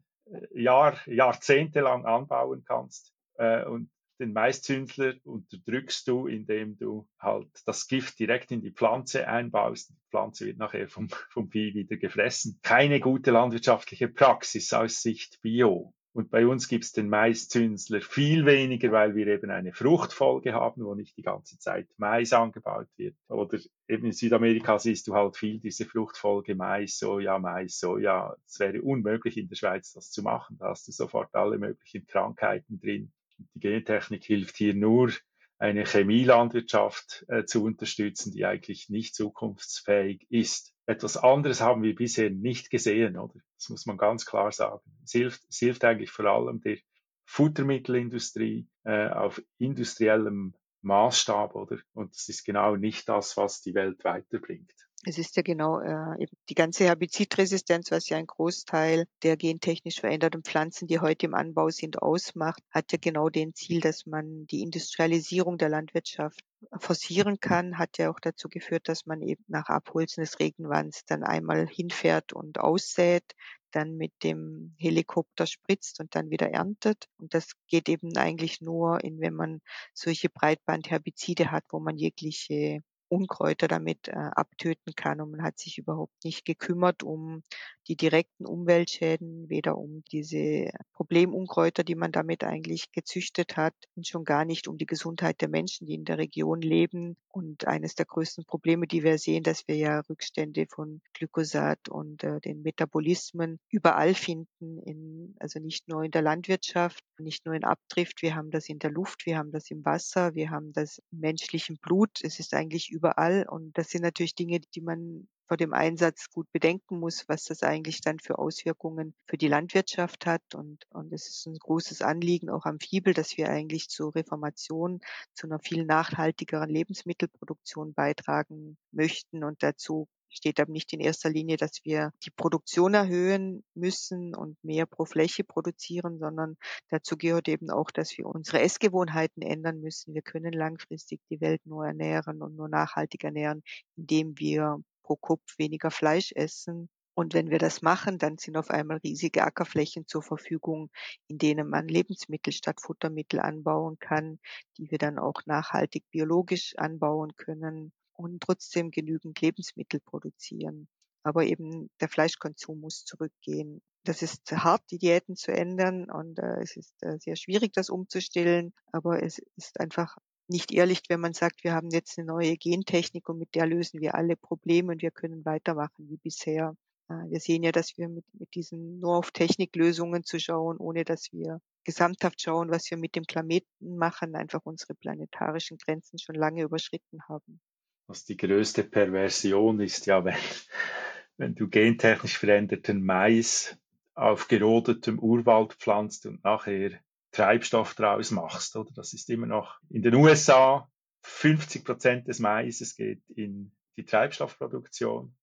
Jahr, 0.55 0.99
jahrzehntelang 1.07 2.05
anbauen 2.05 2.65
kannst. 2.65 3.12
Äh, 3.35 3.65
und 3.65 3.91
den 4.19 4.33
Maiszündler 4.33 5.15
unterdrückst 5.25 6.09
du, 6.09 6.27
indem 6.27 6.79
du 6.79 7.07
halt 7.19 7.49
das 7.67 7.87
Gift 7.87 8.19
direkt 8.19 8.51
in 8.51 8.62
die 8.62 8.73
Pflanze 8.73 9.29
einbaust. 9.29 9.91
Die 9.91 10.11
Pflanze 10.11 10.47
wird 10.47 10.59
nachher 10.59 10.89
vom, 10.89 11.09
vom 11.31 11.51
Vieh 11.51 11.75
wieder 11.75 11.97
gefressen. 11.97 12.59
Keine 12.62 13.01
gute 13.01 13.31
landwirtschaftliche 13.31 14.09
Praxis 14.09 14.73
aus 14.73 15.03
Sicht 15.03 15.41
Bio. 15.43 15.93
Und 16.16 16.31
bei 16.31 16.46
uns 16.46 16.66
gibt's 16.66 16.92
den 16.92 17.11
Maiszünsler 17.11 18.00
viel 18.00 18.46
weniger, 18.46 18.90
weil 18.90 19.14
wir 19.14 19.26
eben 19.26 19.50
eine 19.50 19.74
Fruchtfolge 19.74 20.55
haben, 20.55 20.83
wo 20.83 20.94
nicht 20.94 21.14
die 21.18 21.22
ganze 21.22 21.59
Zeit 21.59 21.90
Mais 21.98 22.33
angebaut 22.33 22.88
wird. 22.96 23.16
Oder 23.29 23.59
eben 23.87 24.07
in 24.07 24.12
Südamerika 24.12 24.79
siehst 24.79 25.09
du 25.09 25.14
halt 25.14 25.37
viel 25.37 25.61
diese 25.61 25.85
Fruchtfolge 25.85 26.55
Mais, 26.55 26.98
Soja, 26.98 27.38
Mais, 27.38 27.79
Soja. 27.79 28.35
Es 28.46 28.59
wäre 28.59 28.81
unmöglich 28.81 29.37
in 29.37 29.48
der 29.48 29.57
Schweiz 29.57 29.92
das 29.92 30.11
zu 30.11 30.22
machen. 30.22 30.57
Da 30.59 30.70
hast 30.70 30.88
du 30.88 30.92
sofort 30.92 31.35
alle 31.35 31.59
möglichen 31.59 32.07
Krankheiten 32.07 32.81
drin. 32.81 33.12
Die 33.55 33.61
Gentechnik 33.61 34.24
hilft 34.24 34.57
hier 34.57 34.72
nur, 34.72 35.12
eine 35.59 35.85
Chemielandwirtschaft 35.85 37.26
äh, 37.29 37.44
zu 37.44 37.62
unterstützen, 37.62 38.33
die 38.33 38.46
eigentlich 38.46 38.88
nicht 38.88 39.14
zukunftsfähig 39.14 40.26
ist. 40.31 40.76
Etwas 40.87 41.16
anderes 41.16 41.61
haben 41.61 41.83
wir 41.83 41.94
bisher 41.94 42.31
nicht 42.31 42.70
gesehen, 42.70 43.18
oder? 43.18 43.40
Das 43.59 43.68
muss 43.68 43.87
man 43.87 43.96
ganz 43.96 44.25
klar 44.25 44.53
sagen. 44.53 44.88
Es 45.05 45.12
hilft, 45.12 45.42
es 45.49 45.59
hilft 45.59 45.85
eigentlich 45.85 46.11
vor 46.11 46.27
allem 46.27 46.61
der 46.61 46.79
Futtermittelindustrie 47.25 48.68
äh, 48.85 49.09
auf 49.09 49.42
industriellem 49.59 50.55
Maßstab, 50.83 51.57
oder? 51.57 51.79
Und 51.92 52.14
das 52.14 52.29
ist 52.29 52.44
genau 52.44 52.77
nicht 52.77 53.09
das, 53.09 53.37
was 53.37 53.61
die 53.61 53.75
Welt 53.75 54.05
weiterbringt. 54.05 54.86
Es 55.09 55.19
ist 55.19 55.37
ja 55.37 55.42
genau 55.42 55.79
äh, 55.79 56.27
die 56.49 56.57
ganze 56.57 56.83
Herbizidresistenz, 56.83 57.92
was 57.92 58.09
ja 58.09 58.16
ein 58.16 58.27
Großteil 58.27 59.07
der 59.23 59.37
gentechnisch 59.37 60.01
veränderten 60.01 60.42
Pflanzen, 60.42 60.88
die 60.88 60.99
heute 60.99 61.27
im 61.27 61.35
Anbau 61.35 61.71
sind, 61.71 62.03
ausmacht, 62.03 62.61
hat 62.73 62.90
ja 62.90 62.99
genau 63.01 63.29
den 63.29 63.55
Ziel, 63.55 63.81
dass 63.81 64.05
man 64.07 64.49
die 64.49 64.62
Industrialisierung 64.62 65.59
der 65.59 65.69
Landwirtschaft 65.69 66.40
forcieren 66.77 67.38
kann, 67.38 67.79
hat 67.79 67.99
ja 67.99 68.11
auch 68.11 68.19
dazu 68.19 68.49
geführt, 68.49 68.88
dass 68.88 69.07
man 69.07 69.23
eben 69.23 69.45
nach 69.47 69.69
Abholzen 69.69 70.25
des 70.25 70.40
Regenwands 70.40 71.05
dann 71.05 71.23
einmal 71.23 71.69
hinfährt 71.69 72.33
und 72.33 72.59
aussät, 72.59 73.37
dann 73.71 73.97
mit 73.97 74.12
dem 74.25 74.75
Helikopter 74.77 75.47
spritzt 75.47 76.01
und 76.01 76.16
dann 76.16 76.31
wieder 76.31 76.51
erntet. 76.51 77.07
Und 77.19 77.33
das 77.33 77.53
geht 77.69 77.88
eben 77.88 78.16
eigentlich 78.16 78.61
nur, 78.61 79.05
in, 79.05 79.21
wenn 79.21 79.35
man 79.35 79.61
solche 79.95 80.31
Breitbandherbizide 80.31 81.53
hat, 81.53 81.62
wo 81.71 81.79
man 81.79 81.97
jegliche 81.97 82.81
Unkräuter 83.09 83.69
damit 83.69 84.09
äh, 84.09 84.12
abtöten 84.12 84.95
kann. 84.95 85.21
Und 85.21 85.31
man 85.33 85.42
hat 85.42 85.59
sich 85.59 85.79
überhaupt 85.79 86.25
nicht 86.25 86.45
gekümmert 86.45 87.03
um 87.03 87.42
die 87.88 87.97
direkten 87.97 88.47
Umweltschäden, 88.47 89.49
weder 89.49 89.79
um 89.79 90.03
diese 90.11 90.71
Problemunkräuter, 90.92 91.85
die 91.85 91.95
man 91.95 92.12
damit 92.12 92.42
eigentlich 92.42 92.90
gezüchtet 92.92 93.57
hat, 93.57 93.75
und 93.95 94.07
schon 94.07 94.25
gar 94.25 94.45
nicht 94.45 94.66
um 94.66 94.77
die 94.77 94.87
Gesundheit 94.87 95.40
der 95.40 95.49
Menschen, 95.49 95.87
die 95.87 95.95
in 95.95 96.05
der 96.05 96.19
Region 96.19 96.61
leben. 96.61 97.16
Und 97.29 97.66
eines 97.66 97.95
der 97.95 98.07
größten 98.07 98.45
Probleme, 98.45 98.87
die 98.87 99.03
wir 99.03 99.19
sehen, 99.19 99.42
dass 99.42 99.69
wir 99.69 99.77
ja 99.77 100.01
Rückstände 100.01 100.66
von 100.69 101.01
Glykosat 101.12 101.88
und 101.88 102.25
äh, 102.25 102.40
den 102.40 102.62
Metabolismen 102.62 103.59
überall 103.71 104.14
finden, 104.14 104.81
in, 104.83 105.37
also 105.38 105.61
nicht 105.61 105.88
nur 105.88 106.03
in 106.03 106.11
der 106.11 106.23
Landwirtschaft, 106.23 107.05
nicht 107.19 107.47
nur 107.47 107.55
in 107.55 107.64
Abdrift, 107.64 108.23
wir 108.23 108.35
haben 108.35 108.51
das 108.51 108.69
in 108.69 108.79
der 108.79 108.90
Luft, 108.90 109.27
wir 109.27 109.38
haben 109.38 109.53
das 109.53 109.71
im 109.71 109.85
Wasser, 109.85 110.35
wir 110.35 110.51
haben 110.51 110.73
das 110.73 110.99
im 111.12 111.21
menschlichen 111.21 111.77
Blut. 111.77 112.21
Es 112.23 112.40
ist 112.40 112.55
eigentlich 112.55 112.90
überall. 112.97 113.47
Und 113.49 113.77
das 113.79 113.91
sind 113.91 114.03
natürlich 114.03 114.35
Dinge, 114.35 114.61
die 114.75 114.81
man 114.81 115.29
vor 115.47 115.57
dem 115.57 115.73
Einsatz 115.73 116.29
gut 116.31 116.51
bedenken 116.53 116.99
muss, 116.99 117.29
was 117.29 117.45
das 117.45 117.63
eigentlich 117.63 118.01
dann 118.01 118.19
für 118.19 118.39
Auswirkungen 118.39 119.15
für 119.27 119.37
die 119.37 119.49
Landwirtschaft 119.49 120.27
hat. 120.27 120.43
Und, 120.55 120.85
und 120.91 121.13
es 121.13 121.29
ist 121.29 121.47
ein 121.47 121.59
großes 121.59 122.03
Anliegen 122.03 122.51
auch 122.51 122.65
am 122.65 122.81
Fiebel, 122.81 123.15
dass 123.15 123.37
wir 123.37 123.49
eigentlich 123.49 123.89
zur 123.89 124.15
Reformation, 124.15 125.01
zu 125.35 125.47
einer 125.47 125.61
viel 125.61 125.85
nachhaltigeren 125.85 126.69
Lebensmittelproduktion 126.69 127.95
beitragen 127.95 128.77
möchten. 128.91 129.45
Und 129.45 129.63
dazu 129.63 130.09
steht 130.29 130.61
aber 130.61 130.73
nicht 130.73 130.93
in 130.93 131.01
erster 131.01 131.31
Linie, 131.31 131.57
dass 131.57 131.85
wir 131.85 132.12
die 132.25 132.31
Produktion 132.31 132.95
erhöhen 132.95 133.65
müssen 133.75 134.35
und 134.35 134.62
mehr 134.62 134.87
pro 134.87 135.05
Fläche 135.05 135.45
produzieren, 135.45 136.19
sondern 136.19 136.57
dazu 136.89 137.17
gehört 137.17 137.49
eben 137.49 137.71
auch, 137.71 137.91
dass 137.91 138.17
wir 138.19 138.27
unsere 138.27 138.61
Essgewohnheiten 138.61 139.43
ändern 139.43 139.81
müssen. 139.81 140.15
Wir 140.15 140.23
können 140.23 140.53
langfristig 140.53 141.21
die 141.31 141.41
Welt 141.41 141.65
nur 141.65 141.87
ernähren 141.87 142.43
und 142.43 142.57
nur 142.57 142.69
nachhaltig 142.69 143.25
ernähren, 143.25 143.62
indem 143.97 144.39
wir 144.39 144.79
pro 145.03 145.17
Kopf 145.17 145.59
weniger 145.59 145.91
Fleisch 145.91 146.33
essen. 146.33 146.89
Und 147.15 147.33
wenn 147.33 147.49
wir 147.49 147.59
das 147.59 147.81
machen, 147.81 148.19
dann 148.19 148.37
sind 148.37 148.59
auf 148.59 148.69
einmal 148.69 148.99
riesige 148.99 149.43
Ackerflächen 149.43 150.07
zur 150.07 150.23
Verfügung, 150.23 150.91
in 151.29 151.39
denen 151.39 151.69
man 151.71 151.89
Lebensmittel 151.89 152.53
statt 152.53 152.83
Futtermittel 152.83 153.41
anbauen 153.41 153.99
kann, 153.99 154.39
die 154.77 154.91
wir 154.91 154.99
dann 154.99 155.19
auch 155.19 155.47
nachhaltig 155.47 156.05
biologisch 156.11 156.75
anbauen 156.77 157.35
können 157.37 157.93
und 158.16 158.42
trotzdem 158.42 158.90
genügend 158.90 159.40
Lebensmittel 159.40 160.00
produzieren. 160.00 160.88
Aber 161.22 161.44
eben 161.44 161.90
der 162.00 162.09
Fleischkonsum 162.09 162.81
muss 162.81 163.05
zurückgehen. 163.05 163.83
Das 164.05 164.22
ist 164.22 164.50
hart, 164.52 164.83
die 164.90 164.98
Diäten 164.98 165.35
zu 165.35 165.52
ändern 165.52 166.09
und 166.11 166.38
äh, 166.38 166.61
es 166.62 166.76
ist 166.76 166.94
äh, 167.02 167.18
sehr 167.18 167.35
schwierig, 167.35 167.72
das 167.72 167.90
umzustellen. 167.90 168.72
Aber 168.92 169.22
es 169.22 169.40
ist 169.57 169.81
einfach 169.81 170.16
nicht 170.48 170.72
ehrlich, 170.72 171.02
wenn 171.09 171.20
man 171.20 171.33
sagt, 171.33 171.64
wir 171.64 171.74
haben 171.74 171.90
jetzt 171.90 172.18
eine 172.18 172.29
neue 172.29 172.57
Gentechnik 172.57 173.29
und 173.29 173.38
mit 173.38 173.55
der 173.55 173.66
lösen 173.66 174.00
wir 174.00 174.14
alle 174.14 174.37
Probleme 174.37 174.92
und 174.92 175.02
wir 175.02 175.11
können 175.11 175.44
weitermachen 175.44 176.09
wie 176.09 176.18
bisher. 176.18 176.76
Äh, 177.09 177.14
wir 177.31 177.40
sehen 177.40 177.62
ja, 177.62 177.72
dass 177.72 177.96
wir 177.96 178.09
mit, 178.09 178.24
mit 178.35 178.55
diesen 178.55 179.00
nur 179.00 179.16
auf 179.16 179.33
Techniklösungen 179.33 180.24
zu 180.24 180.38
schauen, 180.38 180.79
ohne 180.79 181.05
dass 181.05 181.33
wir 181.33 181.61
gesamthaft 181.85 182.40
schauen, 182.40 182.70
was 182.70 182.90
wir 182.90 182.98
mit 182.98 183.14
dem 183.16 183.24
Planeten 183.24 183.96
machen, 183.96 184.35
einfach 184.37 184.61
unsere 184.64 184.94
planetarischen 184.94 185.79
Grenzen 185.79 186.18
schon 186.18 186.35
lange 186.35 186.62
überschritten 186.62 187.20
haben. 187.29 187.61
Was 188.07 188.25
die 188.25 188.37
größte 188.37 188.85
Perversion 188.85 189.81
ist 189.81 190.07
ja, 190.07 190.25
wenn, 190.25 190.37
wenn 191.37 191.55
du 191.55 191.69
gentechnisch 191.69 192.38
veränderten 192.38 193.05
Mais 193.05 193.77
auf 194.14 194.49
gerodetem 194.49 195.19
Urwald 195.19 195.75
pflanzt 195.75 196.27
und 196.27 196.42
nachher 196.45 196.92
Treibstoff 197.33 197.95
draus 197.95 198.31
machst, 198.31 198.77
oder? 198.77 198.90
Das 198.95 199.12
ist 199.12 199.29
immer 199.29 199.47
noch 199.47 199.79
in 199.90 200.03
den 200.03 200.14
USA 200.14 200.90
50 201.23 201.85
Prozent 201.85 202.29
des 202.29 202.38
Maises 202.38 202.97
geht 202.97 203.29
in 203.29 203.73
die 203.97 204.05
Treibstoffproduktion 204.05 205.35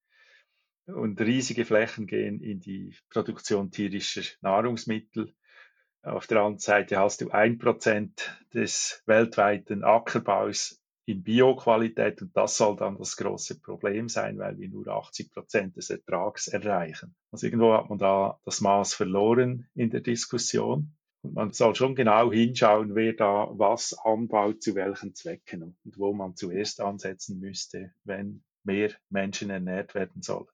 und 0.86 1.22
riesige 1.22 1.66
Flächen 1.66 2.08
gehen 2.08 2.42
in 2.42 2.60
die 2.60 2.96
Produktion 3.10 3.72
tierischer 3.72 4.24
Nahrungsmittel. 4.42 5.34
Auf 6.02 6.28
der 6.28 6.40
anderen 6.40 6.60
Seite 6.60 6.98
hast 6.98 7.22
du 7.22 7.32
ein 7.32 7.58
Prozent 7.58 8.38
des 8.54 9.04
weltweiten 9.06 9.84
Ackerbaus 9.84 10.83
in 11.06 11.24
Bioqualität 11.24 12.22
und 12.22 12.36
das 12.36 12.58
soll 12.58 12.76
dann 12.76 12.98
das 12.98 13.18
große 13.18 13.60
Problem 13.60 14.08
sein, 14.08 14.38
weil 14.38 14.58
wir 14.58 14.70
nur 14.70 14.88
80 14.88 15.32
Prozent 15.32 15.76
des 15.76 15.90
Ertrags 15.90 16.48
erreichen. 16.48 17.16
Also 17.32 17.48
irgendwo 17.48 17.74
hat 17.74 17.90
man 17.90 18.00
da 18.00 18.40
das 18.46 18.62
Maß 18.62 18.94
verloren 18.94 19.68
in 19.76 19.90
der 19.90 20.02
Diskussion. 20.02 20.94
Und 21.22 21.34
man 21.34 21.52
soll 21.52 21.76
schon 21.76 21.96
genau 21.96 22.32
hinschauen, 22.32 22.96
wer 22.96 23.14
da 23.14 23.50
was 23.52 23.94
anbaut, 24.04 24.62
zu 24.62 24.76
welchen 24.76 25.16
Zwecken 25.16 25.76
und 25.84 25.98
wo 25.98 26.14
man 26.14 26.36
zuerst 26.36 26.82
ansetzen 26.82 27.40
müsste, 27.40 27.94
wenn 28.04 28.44
mehr 28.64 28.92
Menschen 29.10 29.50
ernährt 29.50 29.96
werden 29.96 30.22
sollen. 30.22 30.48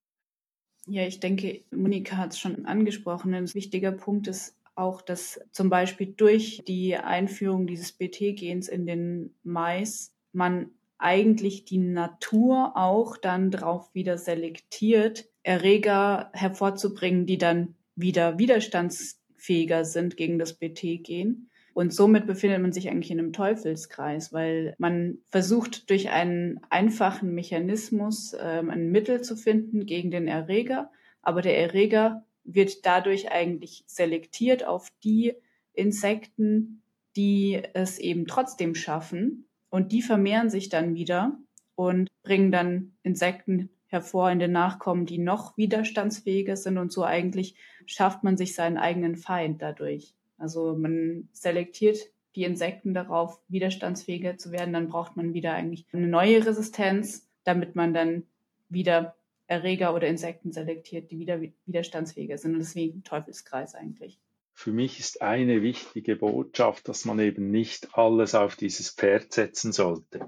Ja, 0.87 1.05
ich 1.05 1.19
denke, 1.19 1.63
Monika 1.71 2.17
hat 2.17 2.33
es 2.33 2.39
schon 2.39 2.65
angesprochen. 2.65 3.33
Ein 3.33 3.53
wichtiger 3.53 3.91
Punkt 3.91 4.27
ist 4.27 4.55
auch, 4.75 5.01
dass 5.01 5.39
zum 5.51 5.69
Beispiel 5.69 6.07
durch 6.07 6.63
die 6.65 6.95
Einführung 6.95 7.67
dieses 7.67 7.91
BT-Gens 7.91 8.69
in 8.69 8.85
den 8.85 9.35
Mais 9.43 10.15
man 10.31 10.71
eigentlich 10.97 11.65
die 11.65 11.77
Natur 11.77 12.73
auch 12.75 13.17
dann 13.17 13.51
drauf 13.51 13.89
wieder 13.93 14.17
selektiert, 14.17 15.29
Erreger 15.43 16.29
hervorzubringen, 16.33 17.25
die 17.25 17.37
dann 17.37 17.75
wieder 17.95 18.37
widerstandsfähiger 18.37 19.85
sind 19.85 20.17
gegen 20.17 20.37
das 20.37 20.53
BT-Gen. 20.53 21.49
Und 21.73 21.93
somit 21.93 22.27
befindet 22.27 22.61
man 22.61 22.73
sich 22.73 22.89
eigentlich 22.89 23.11
in 23.11 23.19
einem 23.19 23.31
Teufelskreis, 23.31 24.33
weil 24.33 24.75
man 24.77 25.19
versucht 25.29 25.89
durch 25.89 26.09
einen 26.09 26.59
einfachen 26.69 27.33
Mechanismus 27.33 28.35
ähm, 28.37 28.69
ein 28.69 28.91
Mittel 28.91 29.21
zu 29.21 29.37
finden 29.37 29.85
gegen 29.85 30.11
den 30.11 30.27
Erreger, 30.27 30.91
aber 31.21 31.41
der 31.41 31.57
Erreger 31.57 32.25
wird 32.43 32.85
dadurch 32.85 33.31
eigentlich 33.31 33.83
selektiert 33.85 34.65
auf 34.65 34.91
die 35.03 35.35
Insekten, 35.73 36.81
die 37.15 37.61
es 37.73 37.99
eben 37.99 38.27
trotzdem 38.27 38.75
schaffen, 38.75 39.45
und 39.69 39.91
die 39.91 40.01
vermehren 40.01 40.49
sich 40.49 40.69
dann 40.69 40.95
wieder 40.95 41.37
und 41.75 42.09
bringen 42.23 42.51
dann 42.51 42.93
Insekten 43.03 43.69
hervor 43.87 44.31
in 44.31 44.39
den 44.39 44.51
Nachkommen, 44.51 45.05
die 45.05 45.17
noch 45.17 45.57
widerstandsfähiger 45.57 46.55
sind. 46.55 46.77
Und 46.77 46.91
so 46.91 47.03
eigentlich 47.03 47.55
schafft 47.85 48.23
man 48.23 48.37
sich 48.37 48.53
seinen 48.53 48.77
eigenen 48.77 49.15
Feind 49.15 49.61
dadurch. 49.61 50.13
Also 50.37 50.75
man 50.75 51.29
selektiert 51.33 51.97
die 52.35 52.43
Insekten 52.43 52.93
darauf, 52.93 53.41
widerstandsfähiger 53.47 54.37
zu 54.37 54.51
werden. 54.51 54.73
Dann 54.73 54.89
braucht 54.89 55.17
man 55.17 55.33
wieder 55.33 55.53
eigentlich 55.53 55.85
eine 55.91 56.07
neue 56.07 56.45
Resistenz, 56.45 57.27
damit 57.43 57.75
man 57.75 57.93
dann 57.93 58.23
wieder 58.69 59.15
Erreger 59.47 59.95
oder 59.95 60.07
Insekten 60.07 60.51
selektiert, 60.51 61.09
die 61.09 61.17
wieder 61.17 61.41
widerstandsfähiger 61.65 62.37
sind. 62.37 62.53
Und 62.53 62.59
deswegen 62.59 63.03
Teufelskreis 63.03 63.73
eigentlich 63.73 64.19
für 64.59 64.73
mich 64.73 64.99
ist 64.99 65.21
eine 65.21 65.61
wichtige 65.61 66.17
Botschaft, 66.17 66.89
dass 66.89 67.05
man 67.05 67.17
eben 67.19 67.49
nicht 67.49 67.95
alles 67.97 68.35
auf 68.35 68.57
dieses 68.57 68.89
Pferd 68.89 69.31
setzen 69.31 69.71
sollte. 69.71 70.27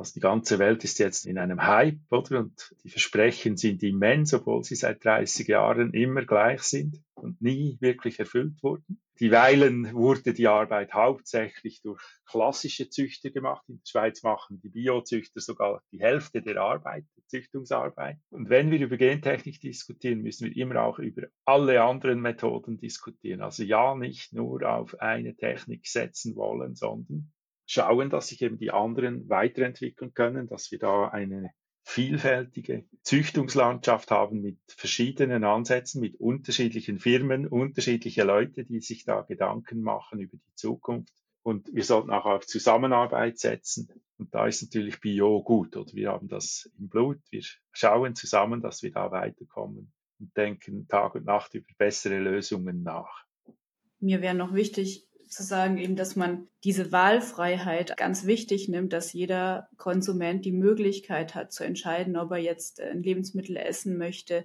Also 0.00 0.14
die 0.14 0.20
ganze 0.20 0.58
Welt 0.58 0.82
ist 0.82 0.98
jetzt 0.98 1.26
in 1.26 1.36
einem 1.36 1.62
Hype, 1.62 2.00
oder? 2.10 2.38
Und 2.40 2.74
die 2.84 2.88
Versprechen 2.88 3.58
sind 3.58 3.82
immens, 3.82 4.32
obwohl 4.32 4.64
sie 4.64 4.74
seit 4.74 5.04
30 5.04 5.46
Jahren 5.46 5.92
immer 5.92 6.24
gleich 6.24 6.62
sind 6.62 7.04
und 7.12 7.42
nie 7.42 7.76
wirklich 7.80 8.18
erfüllt 8.18 8.62
wurden. 8.62 8.98
Dieweil 9.20 9.92
wurde 9.92 10.32
die 10.32 10.48
Arbeit 10.48 10.94
hauptsächlich 10.94 11.82
durch 11.82 12.00
klassische 12.24 12.88
Züchter 12.88 13.28
gemacht. 13.28 13.62
In 13.68 13.76
der 13.76 13.90
Schweiz 13.90 14.22
machen 14.22 14.58
die 14.62 14.70
Biozüchter 14.70 15.40
sogar 15.42 15.82
die 15.92 16.00
Hälfte 16.00 16.40
der 16.40 16.56
Arbeit, 16.62 17.04
der 17.18 17.26
Züchtungsarbeit. 17.26 18.16
Und 18.30 18.48
wenn 18.48 18.70
wir 18.70 18.80
über 18.80 18.96
Gentechnik 18.96 19.60
diskutieren, 19.60 20.22
müssen 20.22 20.46
wir 20.46 20.56
immer 20.56 20.82
auch 20.82 20.98
über 20.98 21.26
alle 21.44 21.82
anderen 21.82 22.22
Methoden 22.22 22.78
diskutieren. 22.78 23.42
Also 23.42 23.64
ja, 23.64 23.94
nicht 23.94 24.32
nur 24.32 24.66
auf 24.66 24.98
eine 24.98 25.36
Technik 25.36 25.86
setzen 25.86 26.36
wollen, 26.36 26.74
sondern 26.74 27.30
schauen, 27.70 28.10
dass 28.10 28.28
sich 28.28 28.42
eben 28.42 28.58
die 28.58 28.72
anderen 28.72 29.28
weiterentwickeln 29.28 30.12
können, 30.12 30.48
dass 30.48 30.72
wir 30.72 30.80
da 30.80 31.08
eine 31.08 31.52
vielfältige 31.82 32.84
Züchtungslandschaft 33.02 34.10
haben 34.10 34.42
mit 34.42 34.58
verschiedenen 34.66 35.44
Ansätzen, 35.44 36.00
mit 36.00 36.18
unterschiedlichen 36.18 36.98
Firmen, 36.98 37.46
unterschiedliche 37.46 38.24
Leute, 38.24 38.64
die 38.64 38.80
sich 38.80 39.04
da 39.04 39.22
Gedanken 39.22 39.82
machen 39.82 40.18
über 40.18 40.36
die 40.36 40.54
Zukunft. 40.56 41.14
Und 41.42 41.72
wir 41.72 41.84
sollten 41.84 42.10
auch 42.10 42.26
auf 42.26 42.46
Zusammenarbeit 42.46 43.38
setzen. 43.38 43.88
Und 44.18 44.34
da 44.34 44.46
ist 44.46 44.62
natürlich 44.62 45.00
Bio 45.00 45.42
gut, 45.42 45.76
oder 45.76 45.92
wir 45.94 46.10
haben 46.10 46.28
das 46.28 46.70
im 46.76 46.88
Blut. 46.88 47.20
Wir 47.30 47.42
schauen 47.72 48.14
zusammen, 48.16 48.60
dass 48.60 48.82
wir 48.82 48.90
da 48.90 49.10
weiterkommen 49.12 49.92
und 50.18 50.36
denken 50.36 50.88
Tag 50.88 51.14
und 51.14 51.24
Nacht 51.24 51.54
über 51.54 51.66
bessere 51.78 52.18
Lösungen 52.18 52.82
nach. 52.82 53.24
Mir 54.00 54.20
wäre 54.20 54.34
noch 54.34 54.54
wichtig, 54.54 55.06
zu 55.30 55.42
sagen, 55.42 55.78
eben, 55.78 55.96
dass 55.96 56.16
man 56.16 56.48
diese 56.64 56.92
Wahlfreiheit 56.92 57.96
ganz 57.96 58.26
wichtig 58.26 58.68
nimmt, 58.68 58.92
dass 58.92 59.12
jeder 59.12 59.68
Konsument 59.76 60.44
die 60.44 60.52
Möglichkeit 60.52 61.34
hat 61.34 61.52
zu 61.52 61.64
entscheiden, 61.64 62.16
ob 62.16 62.32
er 62.32 62.38
jetzt 62.38 62.80
ein 62.80 63.02
Lebensmittel 63.02 63.56
essen 63.56 63.96
möchte, 63.96 64.44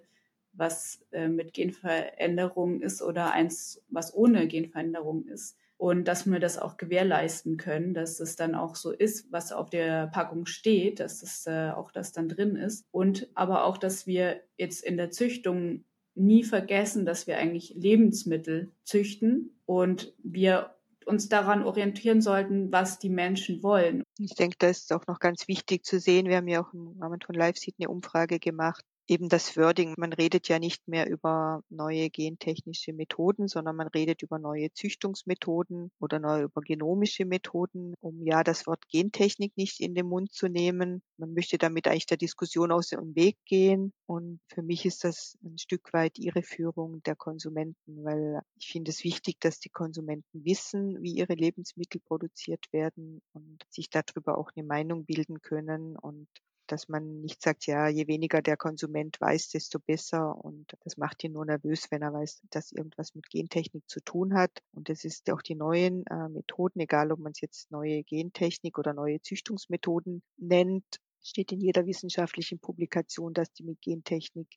was 0.53 1.01
äh, 1.11 1.27
mit 1.27 1.53
Genveränderung 1.53 2.81
ist 2.81 3.01
oder 3.01 3.31
eins, 3.31 3.83
was 3.89 4.13
ohne 4.13 4.47
Genveränderung 4.47 5.25
ist. 5.27 5.57
und 5.77 6.07
dass 6.07 6.25
wir 6.25 6.39
das 6.39 6.57
auch 6.57 6.77
gewährleisten 6.77 7.57
können, 7.57 7.93
dass 7.93 8.21
es 8.21 8.37
dann 8.37 8.55
auch 8.55 8.75
so 8.77 8.91
ist, 8.91 9.29
was 9.31 9.51
auf 9.51 9.69
der 9.69 10.07
Packung 10.07 10.45
steht, 10.45 11.01
dass 11.01 11.19
das 11.19 11.45
äh, 11.47 11.71
auch 11.71 11.91
das 11.91 12.13
dann 12.13 12.29
drin 12.29 12.55
ist 12.55 12.85
und 12.91 13.27
aber 13.33 13.65
auch, 13.65 13.77
dass 13.77 14.07
wir 14.07 14.41
jetzt 14.57 14.83
in 14.85 14.95
der 14.95 15.11
Züchtung 15.11 15.83
nie 16.15 16.43
vergessen, 16.43 17.05
dass 17.05 17.27
wir 17.27 17.37
eigentlich 17.37 17.73
Lebensmittel 17.75 18.71
züchten 18.83 19.59
und 19.65 20.13
wir 20.23 20.74
uns 21.05 21.29
daran 21.29 21.63
orientieren 21.63 22.21
sollten, 22.21 22.71
was 22.71 22.99
die 22.99 23.09
Menschen 23.09 23.63
wollen. 23.63 24.03
Ich 24.17 24.35
denke, 24.35 24.57
da 24.59 24.67
ist 24.67 24.91
auch 24.93 25.05
noch 25.07 25.19
ganz 25.19 25.47
wichtig 25.47 25.83
zu 25.85 25.99
sehen. 25.99 26.27
Wir 26.27 26.37
haben 26.37 26.47
ja 26.47 26.61
auch 26.61 26.73
im 26.73 26.97
Rahmen 26.99 27.19
von 27.21 27.35
LiveSeed 27.35 27.75
eine 27.79 27.89
Umfrage 27.89 28.39
gemacht, 28.39 28.83
eben 29.07 29.29
das 29.29 29.55
Wording. 29.57 29.93
Man 29.97 30.13
redet 30.13 30.47
ja 30.47 30.59
nicht 30.59 30.87
mehr 30.87 31.09
über 31.09 31.61
neue 31.69 32.09
gentechnische 32.09 32.93
Methoden, 32.93 33.47
sondern 33.47 33.75
man 33.75 33.87
redet 33.87 34.21
über 34.21 34.39
neue 34.39 34.71
Züchtungsmethoden 34.73 35.91
oder 35.99 36.19
neue 36.19 36.43
über 36.43 36.61
genomische 36.61 37.25
Methoden, 37.25 37.93
um 38.01 38.21
ja 38.23 38.43
das 38.43 38.67
Wort 38.67 38.87
Gentechnik 38.89 39.55
nicht 39.57 39.79
in 39.79 39.95
den 39.95 40.07
Mund 40.07 40.33
zu 40.33 40.47
nehmen. 40.47 41.01
Man 41.17 41.33
möchte 41.33 41.57
damit 41.57 41.87
eigentlich 41.87 42.05
der 42.07 42.17
Diskussion 42.17 42.71
aus 42.71 42.89
dem 42.89 43.15
Weg 43.15 43.37
gehen. 43.45 43.93
Und 44.07 44.39
für 44.47 44.61
mich 44.61 44.85
ist 44.85 45.03
das 45.03 45.37
ein 45.43 45.57
Stück 45.57 45.93
weit 45.93 46.17
ihre 46.17 46.43
Führung 46.43 47.01
der 47.03 47.15
Konsumenten, 47.15 48.03
weil 48.03 48.41
ich 48.59 48.67
finde 48.67 48.91
es 48.91 49.03
wichtig, 49.03 49.39
dass 49.39 49.59
die 49.59 49.69
Konsumenten 49.69 50.45
wissen, 50.45 51.01
wie 51.01 51.15
ihre 51.15 51.33
Lebensmittel 51.33 52.01
produziert 52.01 52.65
werden 52.71 53.21
und 53.33 53.63
sich 53.69 53.89
darüber 53.89 54.37
auch 54.37 54.51
eine 54.55 54.65
Meinung 54.65 55.05
bilden 55.05 55.41
können 55.41 55.95
und 55.97 56.27
dass 56.67 56.89
man 56.89 57.21
nicht 57.21 57.41
sagt, 57.41 57.65
ja, 57.65 57.88
je 57.88 58.08
weniger 58.08 58.41
der 58.41 58.58
Konsument 58.58 59.19
weiß, 59.19 59.49
desto 59.49 59.80
besser. 59.80 60.43
Und 60.43 60.78
das 60.84 60.97
macht 60.97 61.23
ihn 61.23 61.34
nur 61.34 61.45
nervös, 61.45 61.91
wenn 61.91 62.01
er 62.01 62.13
weiß, 62.13 62.41
dass 62.49 62.71
irgendwas 62.71 63.15
mit 63.15 63.30
Gentechnik 63.30 63.84
zu 63.88 64.01
tun 64.01 64.34
hat. 64.34 64.51
Und 64.71 64.89
es 64.89 65.06
ist 65.06 65.30
auch 65.32 65.41
die 65.41 65.56
neuen 65.56 66.06
äh, 66.08 66.30
Methoden, 66.30 66.80
egal 66.80 67.12
ob 67.12 67.19
man 67.19 67.32
es 67.32 67.41
jetzt 67.41 67.71
neue 67.71 68.04
Gentechnik 68.04 68.78
oder 68.78 68.93
neue 68.93 69.21
Züchtungsmethoden 69.21 70.23
nennt, 70.38 70.86
steht 71.21 71.51
in 71.51 71.62
jeder 71.62 71.86
wissenschaftlichen 71.86 72.60
Publikation, 72.60 73.34
dass 73.34 73.51
die 73.51 73.63
mit 73.63 73.82
Gentechnik 73.82 74.47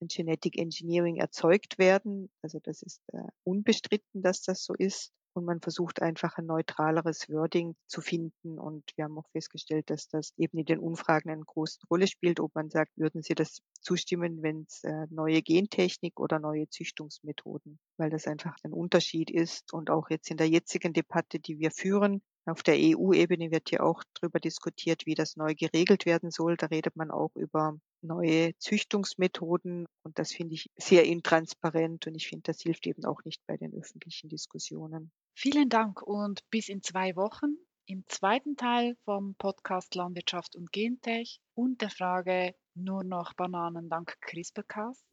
in 0.00 0.08
Genetic 0.08 0.58
Engineering 0.58 1.16
erzeugt 1.16 1.78
werden. 1.78 2.30
Also 2.42 2.58
das 2.60 2.82
ist 2.82 3.02
äh, 3.12 3.22
unbestritten, 3.44 4.22
dass 4.22 4.42
das 4.42 4.64
so 4.64 4.74
ist 4.74 5.12
und 5.36 5.44
man 5.44 5.60
versucht 5.60 6.02
einfach 6.02 6.38
ein 6.38 6.46
neutraleres 6.46 7.28
Wording 7.28 7.74
zu 7.86 8.00
finden. 8.00 8.58
Und 8.58 8.84
wir 8.96 9.04
haben 9.04 9.18
auch 9.18 9.28
festgestellt, 9.32 9.90
dass 9.90 10.08
das 10.08 10.32
eben 10.36 10.58
in 10.58 10.64
den 10.64 10.78
Umfragen 10.78 11.30
eine 11.30 11.44
große 11.44 11.78
Rolle 11.90 12.06
spielt, 12.06 12.40
ob 12.40 12.54
man 12.54 12.70
sagt, 12.70 12.96
würden 12.96 13.22
Sie 13.22 13.34
das 13.34 13.60
zustimmen, 13.80 14.42
wenn 14.42 14.66
es 14.68 14.82
äh, 14.84 15.06
neue 15.10 15.42
Gentechnik 15.42 16.18
oder 16.18 16.38
neue 16.38 16.68
Züchtungsmethoden, 16.68 17.78
weil 17.96 18.10
das 18.10 18.26
einfach 18.26 18.56
ein 18.64 18.72
Unterschied 18.72 19.30
ist. 19.30 19.72
Und 19.72 19.90
auch 19.90 20.10
jetzt 20.10 20.30
in 20.30 20.36
der 20.36 20.48
jetzigen 20.48 20.92
Debatte, 20.92 21.38
die 21.38 21.58
wir 21.58 21.70
führen, 21.70 22.22
auf 22.48 22.62
der 22.62 22.76
EU-Ebene 22.78 23.50
wird 23.50 23.72
ja 23.72 23.80
auch 23.80 24.04
darüber 24.14 24.38
diskutiert, 24.38 25.04
wie 25.04 25.14
das 25.14 25.36
neu 25.36 25.54
geregelt 25.56 26.06
werden 26.06 26.30
soll. 26.30 26.56
Da 26.56 26.66
redet 26.66 26.94
man 26.94 27.10
auch 27.10 27.34
über 27.34 27.76
neue 28.02 28.56
Züchtungsmethoden 28.58 29.86
und 30.04 30.18
das 30.18 30.32
finde 30.32 30.54
ich 30.54 30.70
sehr 30.76 31.04
intransparent 31.04 32.06
und 32.06 32.14
ich 32.14 32.28
finde, 32.28 32.44
das 32.44 32.60
hilft 32.60 32.86
eben 32.86 33.04
auch 33.04 33.24
nicht 33.24 33.44
bei 33.48 33.56
den 33.56 33.74
öffentlichen 33.74 34.28
Diskussionen. 34.28 35.10
Vielen 35.38 35.68
Dank 35.68 36.00
und 36.00 36.40
bis 36.48 36.70
in 36.70 36.82
zwei 36.82 37.14
Wochen 37.14 37.58
im 37.84 38.04
zweiten 38.08 38.56
Teil 38.56 38.96
vom 39.04 39.34
Podcast 39.34 39.94
Landwirtschaft 39.94 40.56
und 40.56 40.72
Gentech 40.72 41.40
und 41.54 41.82
der 41.82 41.90
Frage 41.90 42.54
nur 42.74 43.04
noch 43.04 43.34
Bananen 43.34 43.90
dank 43.90 44.16
CRISPR-Cas. 44.22 45.04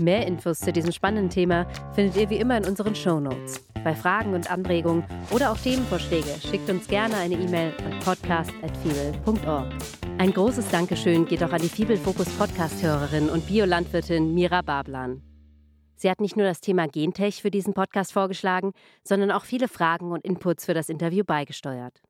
Mehr 0.00 0.24
Infos 0.28 0.60
zu 0.60 0.72
diesem 0.72 0.92
spannenden 0.92 1.30
Thema 1.30 1.68
findet 1.94 2.16
ihr 2.16 2.30
wie 2.30 2.36
immer 2.36 2.58
in 2.58 2.64
unseren 2.64 2.94
Show 2.94 3.18
Notes. 3.18 3.60
Bei 3.82 3.96
Fragen 3.96 4.32
und 4.34 4.48
Anregungen 4.48 5.04
oder 5.32 5.50
auch 5.50 5.58
Themenvorschläge 5.58 6.40
schickt 6.40 6.70
uns 6.70 6.86
gerne 6.86 7.16
eine 7.16 7.34
E-Mail 7.34 7.74
an 7.78 7.98
podcast.fibel.org. 7.98 9.66
Ein 10.18 10.32
großes 10.32 10.70
Dankeschön 10.70 11.26
geht 11.26 11.42
auch 11.42 11.52
an 11.52 11.62
die 11.62 11.68
Fibel 11.68 11.96
Fokus 11.96 12.28
Podcast-Hörerin 12.38 13.30
und 13.30 13.48
Biolandwirtin 13.48 14.32
Mira 14.32 14.62
Bablan. 14.62 15.27
Sie 15.98 16.08
hat 16.08 16.20
nicht 16.20 16.36
nur 16.36 16.46
das 16.46 16.60
Thema 16.60 16.86
Gentech 16.86 17.42
für 17.42 17.50
diesen 17.50 17.74
Podcast 17.74 18.12
vorgeschlagen, 18.12 18.72
sondern 19.02 19.32
auch 19.32 19.44
viele 19.44 19.66
Fragen 19.66 20.12
und 20.12 20.24
Inputs 20.24 20.64
für 20.64 20.74
das 20.74 20.88
Interview 20.88 21.24
beigesteuert. 21.24 22.00